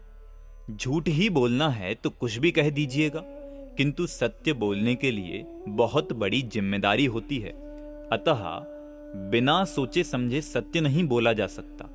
झूठ 0.71 1.07
ही 1.07 1.29
बोलना 1.29 1.69
है 1.69 1.93
तो 1.93 2.09
कुछ 2.09 2.37
भी 2.37 2.51
कह 2.51 2.69
दीजिएगा, 2.69 3.21
किंतु 3.77 4.07
सत्य 4.07 4.53
बोलने 4.53 4.95
के 4.95 5.11
लिए 5.11 5.43
बहुत 5.67 6.13
बड़ी 6.13 6.41
ज़िम्मेदारी 6.43 7.05
होती 7.05 7.37
है। 7.37 7.51
अतः, 8.09 8.43
बिना 9.31 9.63
सोचे 9.65 10.03
समझे 10.03 10.41
सत्य 10.41 10.81
नहीं 10.81 11.03
बोला 11.03 11.33
जा 11.33 11.47
सकता। 11.47 11.89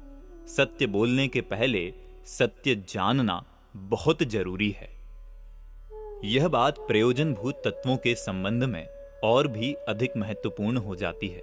सत्य 0.47 0.87
बोलने 0.87 1.27
के 1.29 1.41
पहले 1.41 1.93
सत्य 2.29 2.75
जानना 2.89 3.43
बहुत 3.75 4.23
ज़रूरी 4.23 4.71
है। 4.71 4.89
यह 6.25 6.49
बात 6.49 6.79
प्रयोजनभूत 6.79 7.63
तत्वों 7.65 7.97
के 7.97 8.15
संबंध 8.15 8.65
में 8.65 8.87
और 9.25 9.49
भी 9.49 9.73
अधिक 9.89 10.17
महत्वपूर्ण 10.17 10.77
हो 10.77 10.97
जाती 10.97 11.29
है। 11.29 11.43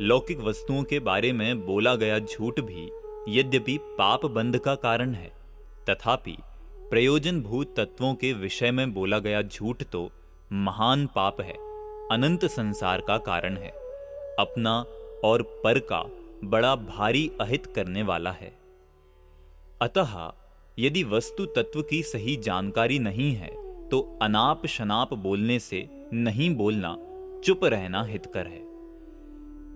लौकिक 0.00 0.40
वस्तुओं 0.40 0.82
के 0.82 0.98
बारे 1.00 1.32
में 1.32 1.64
बोला 1.66 1.94
गया 1.94 2.18
झूठ 2.18 2.60
भी 2.60 2.90
यद्यपि 3.28 3.78
पाप 3.98 4.26
बंध 4.26 4.58
का 4.58 4.74
कारण 4.74 5.14
है, 5.14 5.30
तथापि 5.90 6.36
प्रयोजन 6.90 7.40
भूत 7.42 7.74
तत्वों 7.76 8.14
के 8.14 8.32
विषय 8.32 8.70
में 8.70 8.92
बोला 8.94 9.18
गया 9.18 9.42
झूठ 9.42 9.82
तो 9.82 10.08
महान 10.52 11.06
पाप 11.06 11.40
है, 11.40 11.56
अनंत 12.12 12.44
संसार 12.46 13.00
का 13.00 13.16
कारण 13.24 13.56
है। 13.56 13.70
अपना 14.38 14.78
और 15.24 15.42
पर 15.64 15.78
का 15.92 16.02
बड़ा 16.44 16.74
भारी 16.76 17.30
अहित 17.40 17.66
करने 17.66 18.02
वाला 18.02 18.30
है। 18.30 18.52
अतः, 19.82 20.32
यदि 20.78 21.02
वस्तु 21.04 21.46
तत्व 21.46 21.82
की 21.82 22.02
सही 22.02 22.36
जानकारी 22.36 22.98
नहीं 22.98 23.32
है 23.34 23.50
तो 23.88 24.00
अनाप 24.22 24.66
शनाप 24.66 25.14
बोलने 25.14 25.58
से 25.58 25.88
नहीं 26.12 26.54
बोलना, 26.54 26.96
चुप 27.44 27.64
रहना 27.64 28.02
हितकर 28.02 28.46
है। 28.46 28.60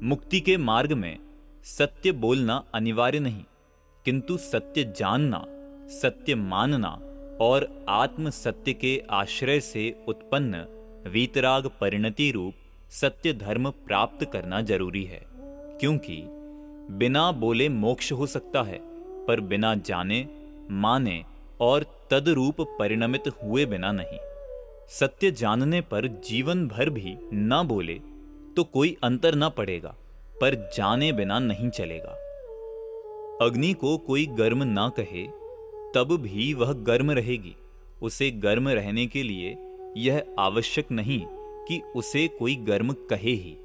मुक्ति 0.02 0.40
के 0.40 0.56
मार्ग 0.56 0.92
में 0.92 1.18
सत्य 1.64 2.12
बोलना 2.12 2.62
अनिवार्य 2.74 3.20
नहीं, 3.20 3.44
किंतु 4.04 4.36
सत्य 4.36 4.84
जानना, 4.96 5.44
सत्य 5.92 6.34
मानना 6.34 6.90
और 7.40 7.68
आत्म 7.88 8.30
सत्य 8.30 8.72
के 8.72 9.02
आश्रय 9.10 9.60
से 9.60 9.94
उत्पन्न 10.08 10.64
वीतराग 11.06 11.70
परिणति 11.80 12.30
रूप 12.30 12.54
सत्य 12.90 13.32
धर्म 13.32 13.70
प्राप्त 13.86 14.24
करना 14.24 14.60
ज़रूरी 14.62 15.04
है, 15.04 15.22
क्योंकि 15.80 16.22
बिना 16.90 17.30
बोले 17.32 17.68
मोक्ष 17.68 18.12
हो 18.12 18.26
सकता 18.26 18.62
है, 18.62 18.80
पर 19.26 19.40
बिना 19.40 19.74
जाने, 19.76 20.26
माने 20.70 21.22
और 21.60 21.84
तदरूप 22.10 22.60
परिणमित 22.78 23.28
हुए 23.42 23.66
बिना 23.66 23.92
नहीं। 23.92 24.18
सत्य 24.90 25.30
जानने 25.30 25.80
पर 25.80 26.06
जीवन 26.24 26.66
भर 26.68 26.90
भी 26.90 27.16
न 27.32 27.62
बोले 27.66 27.94
तो 28.56 28.64
कोई 28.64 28.96
अंतर 29.02 29.34
न 29.34 29.48
पड़ेगा, 29.48 29.94
पर 30.40 30.54
जाने 30.76 31.12
बिना 31.12 31.38
नहीं 31.38 31.68
चलेगा। 31.70 32.18
अग्नि 33.42 33.72
को 33.72 33.96
कोई 33.98 34.26
गर्म 34.38 34.62
ना 34.62 34.88
कहे, 34.88 35.26
तब 35.94 36.16
भी 36.22 36.52
वह 36.54 36.72
गर्म 36.82 37.10
रहेगी। 37.10 37.54
उसे 38.02 38.30
गर्म 38.30 38.68
रहने 38.68 39.06
के 39.06 39.22
लिए 39.22 39.56
यह 39.96 40.22
आवश्यक 40.38 40.90
नहीं 40.92 41.20
कि 41.68 41.80
उसे 41.96 42.26
कोई 42.28 42.54
गर्म 42.64 42.92
कहे 43.10 43.32
ही। 43.32 43.56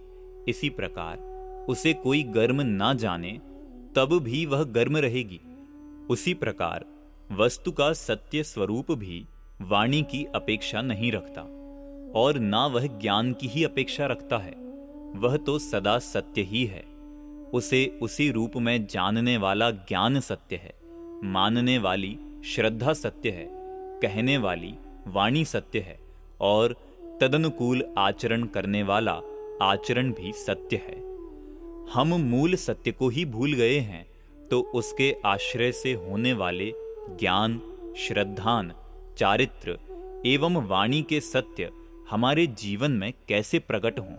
इसी 0.48 0.70
प्रकार 0.70 1.18
उसे 1.70 1.94
कोई 1.94 2.24
गर्म 2.24 2.62
ना 2.62 2.94
जाने, 2.94 3.32
तब 3.96 4.20
भी 4.24 4.46
वह 4.46 4.64
गर्म 4.64 4.98
रहेगी। 4.98 5.40
उसी 6.10 6.34
प्रकार 6.34 6.86
वस्तु 7.32 7.72
का 7.72 7.94
सत्य 7.94 8.44
स्वरूप 8.44 8.92
भी 8.92 9.26
वाणी 9.62 10.02
की 10.02 10.26
अपेक्षा 10.26 10.82
नहीं 10.82 11.12
रखता, 11.12 11.42
और 12.20 12.40
ना 12.40 12.66
वह 12.68 12.88
ज्ञान 12.88 13.34
की 13.34 13.48
ही 13.48 13.64
अपेक्षा 13.64 14.06
रखता 14.06 14.38
है। 14.38 14.56
वह 15.16 15.38
तो 15.38 15.60
सदा 15.60 16.00
सत्य 16.00 16.42
ही 16.42 16.66
है। 16.66 16.84
उसे 17.54 18.00
उसी 18.02 18.32
रूप 18.32 18.52
में 18.58 18.88
जानने 18.88 19.38
वाला 19.38 19.72
ज्ञान 19.72 20.20
सत्य 20.20 20.56
है, 20.56 20.74
मानने 21.24 21.78
वाली 21.78 22.18
श्रद्धा 22.46 22.94
सत्य 22.94 23.30
है, 23.30 23.48
कहने 24.02 24.38
वाली 24.38 24.76
वाणी 25.08 25.46
सत्य 25.46 25.80
है, 25.80 26.00
और 26.42 26.76
तदनुकूल 27.22 27.84
आचरण 27.98 28.44
करने 28.44 28.84
वाला 28.84 29.22
आचरण 29.62 30.12
भी 30.12 30.34
सत्य 30.34 30.76
है। 30.76 31.07
हम 31.94 32.08
मूल 32.08 32.56
सत्य 32.56 32.92
को 32.92 33.10
ही 33.10 33.26
भूल 33.26 33.54
गए 33.54 33.80
हैं 33.80 34.08
तो 34.52 34.62
उसके 34.62 35.16
आश्रय 35.26 35.72
से 35.72 35.94
होने 35.94 36.34
वाले 36.34 36.74
ज्ञान, 37.10 37.62
श्रद्धान, 37.98 38.74
चारित्र 39.18 39.80
एवं 40.26 40.68
वाणी 40.68 41.02
के 41.02 41.20
सत्य 41.22 41.72
हमारे 42.10 42.48
जीवन 42.48 42.92
में 42.92 43.14
कैसे 43.28 43.60
प्रकट 43.60 44.00
हों? 44.00 44.16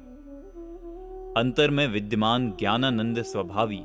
अंतर 1.36 1.70
में 1.70 1.86
विद्यमान 1.86 2.50
ज्ञानानंद 2.50 3.22
स्वभावी, 3.22 3.80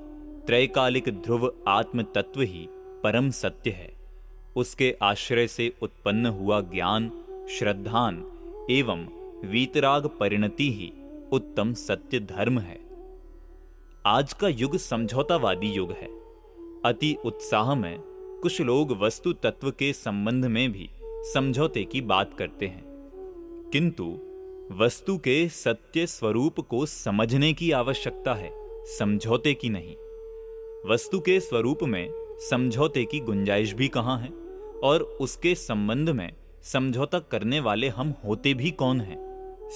त्रैकालिक 0.45 1.09
ध्रुव 1.09 1.53
आत्म 1.67 2.01
तत्व 2.01 2.41
ही 2.41 2.67
परम 3.03 3.29
सत्य 3.31 3.69
है। 3.69 3.93
उसके 4.55 4.95
आश्रय 5.01 5.47
से 5.47 5.73
उत्पन्न 5.81 6.25
हुआ 6.25 6.61
ज्ञान, 6.61 7.11
श्रद्धान 7.59 8.15
एवं 8.71 9.07
वीतराग 9.49 10.05
परिणति 10.07 10.71
ही 10.73 10.93
उत्तम 11.31 11.73
सत्य 11.73 12.19
धर्म 12.19 12.59
है। 12.59 12.82
आज 14.05 14.33
का 14.33 14.47
युग 14.47 14.77
समझौतावादी 14.77 15.67
युग 15.67 15.91
है। 15.91 16.07
अति 16.85 17.17
उत्साह 17.25 17.75
में 17.75 17.99
कुछ 18.41 18.61
लोग 18.61 18.91
वस्तु 18.91 19.33
तत्व 19.33 19.71
के 19.71 19.93
संबंध 19.93 20.45
में 20.45 20.71
भी 20.71 20.89
समझौते 21.03 21.83
की 21.83 22.01
बात 22.01 22.35
करते 22.39 22.67
हैं। 22.67 22.83
किंतु 23.71 24.17
वस्तु 24.71 25.17
के 25.17 25.49
सत्य 25.49 26.07
स्वरूप 26.07 26.59
को 26.59 26.85
समझने 26.85 27.53
की 27.53 27.71
आवश्यकता 27.71 28.33
है, 28.33 28.51
समझौते 28.85 29.53
की 29.53 29.69
नहीं। 29.69 29.95
वस्तु 30.91 31.19
के 31.19 31.39
स्वरूप 31.39 31.83
में 31.83 32.09
समझौते 32.39 33.05
की 33.05 33.19
गुंजाइश 33.19 33.73
भी 33.73 33.87
कहाँ 33.87 34.19
है? 34.19 34.29
और 34.83 35.01
उसके 35.01 35.55
संबंध 35.55 36.09
में 36.09 36.33
समझौता 36.63 37.19
करने 37.19 37.59
वाले 37.59 37.89
हम 37.89 38.13
होते 38.25 38.53
भी 38.53 38.71
कौन 38.71 39.01
हैं? 39.01 39.23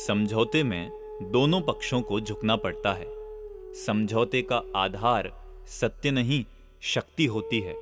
समझौते 0.08 0.64
में 0.64 0.92
दोनों 1.32 1.62
पक्षों 1.62 2.02
को 2.02 2.20
झुकना 2.20 2.56
पड़ता 2.56 2.94
है। 2.94 3.17
समझौते 3.86 4.42
का 4.42 4.62
आधार 4.76 5.32
सत्य 5.68 6.12
नहीं, 6.12 6.46
शक्ति 6.82 7.26
होती 7.26 7.60
है। 7.60 7.76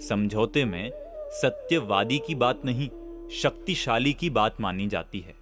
समझौते 0.00 0.64
में 0.64 0.90
सत्यवादी 1.32 2.18
की 2.18 2.34
बात 2.34 2.64
नहीं, 2.64 2.88
शक्तिशाली 3.30 4.12
की 4.12 4.30
बात 4.30 4.60
मानी 4.60 4.86
जाती 4.86 5.20
है। 5.20 5.34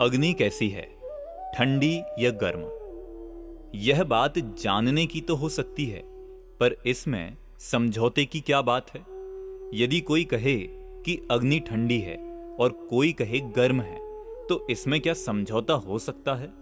अग्नि 0.00 0.32
कैसी 0.32 0.68
है? 0.68 0.82
ठंडी 1.54 2.02
या 2.18 2.30
गर्म? 2.30 2.62
यह 3.74 4.04
बात 4.04 4.38
जानने 4.38 5.06
की 5.06 5.20
तो 5.20 5.34
हो 5.34 5.48
सकती 5.48 5.84
है, 5.84 6.02
पर 6.58 6.76
इसमें 6.86 7.36
समझौते 7.58 8.24
की 8.24 8.40
क्या 8.40 8.62
बात 8.62 8.94
है? 8.94 9.00
यदि 9.74 10.00
कोई 10.00 10.24
कहे 10.24 10.56
कि 11.04 11.28
अग्नि 11.30 11.60
ठंडी 11.60 11.98
है 11.98 12.16
और 12.60 12.70
कोई 12.90 13.12
कहे 13.12 13.40
गर्म 13.40 13.80
है 13.80 13.98
तो 14.46 14.66
इसमें 14.70 15.00
क्या 15.00 15.14
समझौता 15.14 15.74
हो 15.74 15.98
सकता 15.98 16.34
है? 16.34 16.52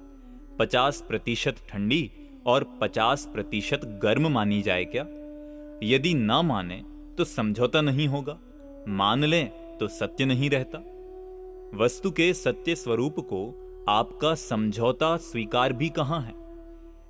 पचास 0.58 1.04
प्रतिशत 1.08 1.56
ठंडी 1.68 2.10
और 2.46 2.78
पचास 2.80 3.28
प्रतिशत 3.32 3.80
गर्म 3.84 4.28
मानी 4.28 4.62
जाए 4.62 4.84
क्या? 4.84 5.02
यदि 5.82 6.14
ना 6.14 6.42
माने 6.42 6.82
तो 7.18 7.24
समझौता 7.24 7.80
नहीं 7.80 8.08
होगा। 8.08 8.38
मान 8.88 9.24
लें 9.24 9.76
तो 9.78 9.88
सत्य 9.88 10.24
नहीं 10.24 10.50
रहता। 10.50 10.78
वस्तु 11.84 12.10
के 12.10 12.34
सत्य 12.34 12.74
स्वरूप 12.74 13.20
को 13.20 13.58
आपका 13.88 14.34
समझौता 14.34 15.16
स्वीकार 15.16 15.72
भी 15.72 15.88
कहाँ 15.88 16.20
है? 16.20 16.34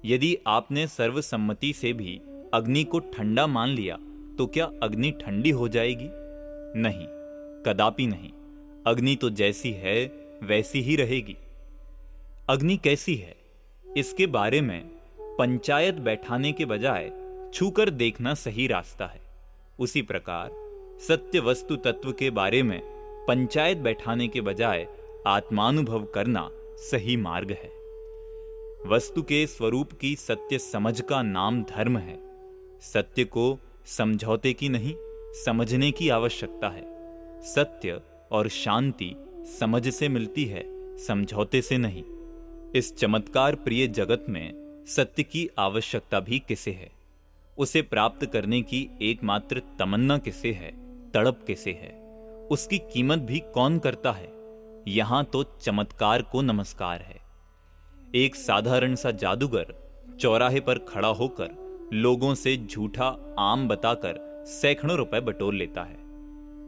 यदि 0.04 0.38
आपने 0.46 0.86
सर्वसम्मति 0.86 1.72
से 1.72 1.92
भी 1.92 2.20
अग्नि 2.54 2.84
को 2.84 2.98
ठंडा 2.98 3.46
मान 3.46 3.68
लिया 3.68 3.98
तो 4.38 4.46
क्या 4.46 4.70
अग्नि 4.82 5.10
ठंडी 5.10 5.50
हो 5.50 5.68
जाएगी? 5.68 6.08
नहीं, 6.80 7.06
कदापि 7.66 8.06
नहीं। 8.06 8.30
अग्नि 8.86 9.16
तो 9.16 9.30
जैसी 9.30 9.72
है, 9.72 10.06
वैसी 10.42 10.80
ही 10.80 10.96
रहेगी। 10.96 11.36
अग्नि 12.48 12.76
कैसी 12.76 13.14
है? 13.14 13.36
इसके 13.96 14.26
बारे 14.26 14.60
में 14.60 14.91
पंचायत 15.38 15.94
बैठाने 15.94 16.52
के 16.52 16.64
बजाय 16.64 17.12
छूकर 17.54 17.90
देखना 17.90 18.34
सही 18.34 18.66
रास्ता 18.66 19.06
है। 19.06 19.20
उसी 19.80 20.02
प्रकार 20.02 20.50
सत्य 21.08 21.40
वस्तु 21.40 21.76
तत्व 21.76 22.12
के 22.12 22.30
बारे 22.30 22.62
में 22.62 22.80
पंचायत 23.28 23.78
बैठाने 23.78 24.28
के 24.28 24.40
बजाय 24.40 24.86
आत्मानुभव 25.26 26.04
करना 26.04 26.48
सही 26.76 27.16
मार्ग 27.16 27.50
है। 27.50 27.70
वस्तु 28.86 29.22
के 29.22 29.46
स्वरूप 29.46 29.92
की 29.92 30.16
सत्य 30.16 30.58
समझ 30.58 31.00
का 31.00 31.22
नाम 31.22 31.62
धर्म 31.62 31.98
है। 31.98 32.18
सत्य 32.80 33.24
को 33.24 33.58
समझौते 33.86 34.52
की 34.52 34.68
नहीं, 34.68 34.94
समझने 35.44 35.90
की 35.90 36.08
आवश्यकता 36.08 36.68
है। 36.68 36.84
सत्य 37.42 38.00
और 38.32 38.48
शांति 38.48 39.14
समझ 39.60 39.88
से 39.88 40.08
मिलती 40.08 40.44
है, 40.44 40.64
समझौते 40.98 41.62
से 41.62 41.78
नहीं। 41.78 42.04
इस 42.76 42.96
चमत्कार 42.96 43.54
प्रिय 43.54 43.86
जगत 43.86 44.26
में 44.28 44.61
सत्य 44.86 45.22
की 45.22 45.50
आवश्यकता 45.58 46.20
भी 46.20 46.38
किसे 46.38 46.70
है? 46.70 46.90
उसे 47.58 47.82
प्राप्त 47.82 48.26
करने 48.26 48.62
की 48.62 48.90
एकमात्र 49.02 49.62
तमन्ना 49.78 50.18
किसे 50.18 50.52
है? 50.52 50.70
तड़प 51.10 51.44
किसे 51.46 51.72
है? 51.72 52.02
उसकी 52.50 52.78
कीमत 52.78 53.18
भी 53.18 53.38
कौन 53.38 53.78
करता 53.78 54.12
है? 54.12 54.32
यहाँ 54.88 55.24
तो 55.24 55.42
चमत्कार 55.42 56.22
को 56.22 56.42
नमस्कार 56.42 57.00
है। 57.00 57.20
एक 58.14 58.34
साधारण 58.34 58.94
सा 58.94 59.10
जादूगर 59.10 59.74
चौराहे 60.20 60.60
पर 60.60 60.78
खड़ा 60.78 61.08
होकर 61.08 61.50
लोगों 61.92 62.34
से 62.34 62.56
झूठा 62.56 63.34
आम 63.38 63.68
बताकर 63.68 64.44
सैकड़ों 64.48 64.96
रुपए 64.96 65.20
बटोर 65.20 65.54
लेता 65.54 65.82
है। 65.82 65.96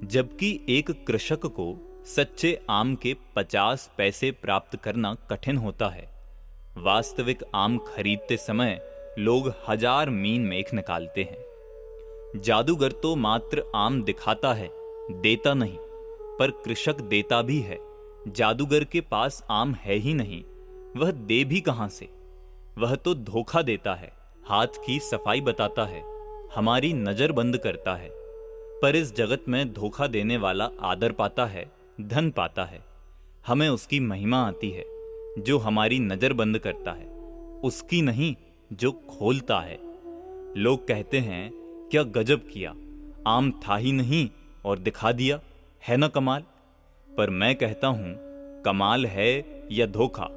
जबकि 0.06 0.60
एक 0.68 1.06
कृषक 1.06 1.40
को 1.46 1.96
सच्चे 2.06 2.60
आम 2.70 2.94
के 2.94 3.16
पचास 3.36 3.90
पैसे 3.98 4.30
प्राप्त 4.30 4.76
करना 4.76 5.14
कठिन 5.14 5.56
होता 5.56 5.88
है। 5.88 6.13
वास्तविक 6.76 7.42
आम 7.54 7.76
खरीदते 7.78 8.36
समय 8.36 8.78
लोग 9.18 9.52
हज़ार 9.68 10.10
मीन 10.10 10.42
मेख 10.42 10.72
निकालते 10.74 11.22
हैं। 11.22 12.40
जादूगर 12.40 12.92
तो 12.92 13.14
मात्र 13.16 13.62
आम 13.74 14.02
दिखाता 14.02 14.52
है, 14.52 14.68
देता 15.12 15.52
नहीं, 15.54 15.76
पर 16.38 16.50
कृषक 16.64 17.00
देता 17.00 17.40
भी 17.42 17.58
है। 17.60 17.78
जादूगर 18.28 18.84
के 18.84 19.00
पास 19.00 19.42
आम 19.50 19.74
है 19.74 19.94
ही 19.96 20.14
नहीं, 20.14 20.42
वह 20.96 21.10
दे 21.10 21.42
भी 21.44 21.60
कहाँ 21.60 21.88
से? 21.88 22.08
वह 22.78 22.94
तो 22.94 23.14
धोखा 23.14 23.62
देता 23.62 23.94
है, 23.94 24.12
हाथ 24.46 24.82
की 24.86 24.98
सफ़ाई 25.00 25.40
बताता 25.40 25.84
है, 25.84 26.02
हमारी 26.54 26.92
नज़र 26.92 27.32
बंद 27.32 27.58
करता 27.58 27.94
है, 27.94 28.10
पर 28.82 28.96
इस 28.96 29.14
जगत 29.16 29.44
में 29.48 29.72
धोखा 29.72 30.06
देने 30.06 30.36
वाला 30.36 30.68
आदर 30.82 31.12
पाता 31.12 31.46
है, 31.46 31.64
धन 32.00 32.30
पाता 32.30 32.64
है, 32.64 32.84
हमें 33.46 33.68
उसकी 33.68 34.00
महिमा 34.00 34.46
आती 34.46 34.70
है। 34.70 34.93
जो 35.38 35.58
हमारी 35.58 35.98
नज़र 35.98 36.32
बंद 36.32 36.58
करता 36.58 36.92
है, 36.92 37.06
उसकी 37.64 38.02
नहीं, 38.02 38.34
जो 38.72 38.92
खोलता 38.92 39.60
है। 39.60 39.78
लोग 40.56 40.88
कहते 40.88 41.18
हैं, 41.18 41.50
क्या 41.90 42.02
गजब 42.02 42.40
किया, 42.52 42.74
आम 43.26 43.50
था 43.50 43.76
ही 43.76 43.92
नहीं 43.92 44.30
और 44.64 44.78
दिखा 44.78 45.12
दिया, 45.12 45.40
है 45.88 45.96
ना 45.96 46.08
कमाल? 46.08 46.42
पर 47.16 47.30
मैं 47.30 47.56
कहता 47.56 47.88
हूँ, 47.88 48.16
कमाल 48.62 49.06
है 49.06 49.62
या 49.72 49.86
धोखा? 49.86 50.28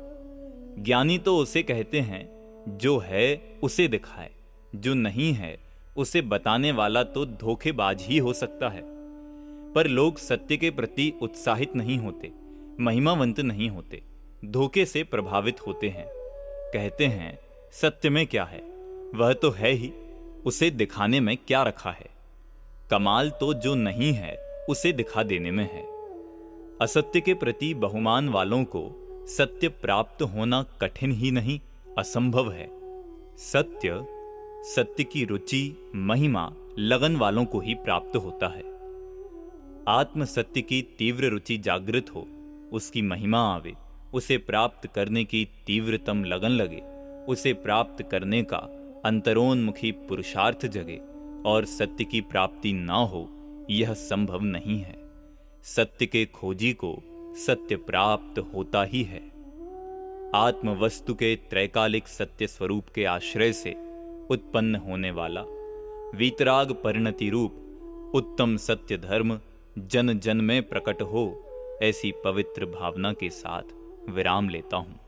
ज्ञानी 0.80 1.18
तो 1.18 1.38
उसे 1.38 1.64
कहते 1.64 2.00
हैं, 2.00 2.30
जो 2.78 2.98
है, 2.98 3.60
उसे 3.64 3.88
दिखाए, 3.88 4.32
जो 4.76 4.94
नहीं 4.94 5.34
है, 5.34 5.58
उसे 5.98 6.22
बताने 6.22 6.72
वाला 6.72 7.04
तो 7.04 7.26
धोखेबाज 7.26 8.02
ही 8.02 8.18
हो 8.18 8.34
सकता 8.34 8.70
है। 8.70 8.82
पर 9.74 9.88
लोग 9.88 10.18
सत्य 10.18 10.58
के 10.58 10.72
प्रति 10.72 11.14
उत्साहित 11.22 11.76
नहीं 11.76 11.98
होते, 11.98 12.32
महिमावंत 12.80 13.40
नहीं 13.40 13.70
होते। 13.70 14.17
धोखे 14.48 14.86
से 14.86 15.04
प्रभावित 15.04 15.68
होते 15.68 15.90
हैं। 15.90 16.08
कहते 16.74 17.06
हैं, 17.06 17.40
सत्य 17.72 18.10
में 18.10 18.28
क्या 18.28 18.44
है? 18.44 18.60
वह 19.16 19.34
तो 19.34 19.52
है 19.52 19.72
ही, 19.72 19.94
उसे 20.46 20.70
दिखाने 20.70 21.20
में 21.20 21.38
क्या 21.38 21.64
रखा 21.64 21.92
है? 21.92 22.10
कमाल 22.92 23.30
तो 23.30 23.54
जो 23.54 23.76
नहीं 23.76 24.14
है, 24.14 24.66
उसे 24.70 24.92
दिखा 24.92 25.24
देने 25.24 25.52
में 25.52 25.74
है। 25.74 25.84
असत्य 26.82 27.22
के 27.22 27.34
प्रति 27.34 27.74
बहुमान 27.74 28.30
वालों 28.30 28.64
को 28.64 28.92
सत्य 29.28 29.68
प्राप्त 29.68 30.22
होना 30.22 30.64
कठिन 30.82 31.12
ही 31.12 31.32
नहीं, 31.32 31.60
असंभव 31.98 32.52
है। 32.52 32.70
सत्य 33.38 34.06
सत्य 34.64 35.04
की 35.04 35.26
रुचि, 35.26 35.92
महिमा, 35.96 36.54
लगन 36.80 37.16
वालों 37.16 37.46
को 37.46 37.60
ही 37.60 37.74
प्राप्त 37.74 38.18
होता 38.18 38.48
है। 38.48 38.64
आत्म 39.88 40.26
सत्य 40.26 40.62
की 40.62 40.82
तीव्र 40.82 41.26
रुचि 41.26 41.58
जागृत 41.58 42.06
हो, 42.16 42.28
उसकी 42.74 43.02
महिमा 43.02 43.40
आवे। 43.56 43.74
उसे 44.18 44.38
प्राप्त 44.38 44.88
करने 44.88 45.24
की 45.24 45.48
तीव्रतम 45.68 46.24
लगन 46.24 46.50
लगे। 46.50 46.82
उसे 47.26 47.54
प्राप्त 47.54 48.04
करने 48.04 48.42
का 48.44 48.58
अंतरोन्मुखी 49.06 49.92
पुरुषार्थ 49.92 50.66
जगे, 50.66 51.00
और 51.46 51.66
सत्य 51.66 52.04
की 52.04 52.22
प्राप्ति 52.22 52.74
ना 52.74 52.98
हो, 53.04 53.28
यह 53.70 53.94
संभव 53.94 54.42
नहीं 54.42 54.80
है। 54.80 54.96
सत्य 55.64 56.06
के 56.06 56.26
खोजी 56.26 56.74
को 56.74 56.96
सत्य 57.38 57.76
प्राप्त 57.76 58.40
होता 58.54 58.84
ही 58.84 59.04
है। 59.04 59.22
आत्म 60.36 60.70
वस्तु 60.70 61.14
के 61.14 61.36
त्रैकालिक 61.50 62.08
सत्य 62.08 62.48
स्वरूप 62.48 62.86
के 62.96 63.06
आश्रय 63.06 63.54
से 63.54 63.72
उत्पन्न 64.30 64.76
होने 64.76 65.12
वाला 65.12 65.44
वीतराग 66.16 66.72
परिणति 66.72 67.30
रूप 67.30 68.12
उत्तम 68.16 68.58
सत्य 68.58 68.98
धर्म 68.98 69.40
जन 69.78 70.20
जन 70.20 70.38
में 70.38 70.62
प्रकट 70.64 71.02
हो, 71.02 71.26
ऐसी 71.84 72.12
पवित्र 72.24 72.66
भावना 72.66 73.14
के 73.14 73.30
साथ 73.30 73.77
विराम 74.10 74.50
लेता 74.50 74.78
हूँ। 74.78 75.07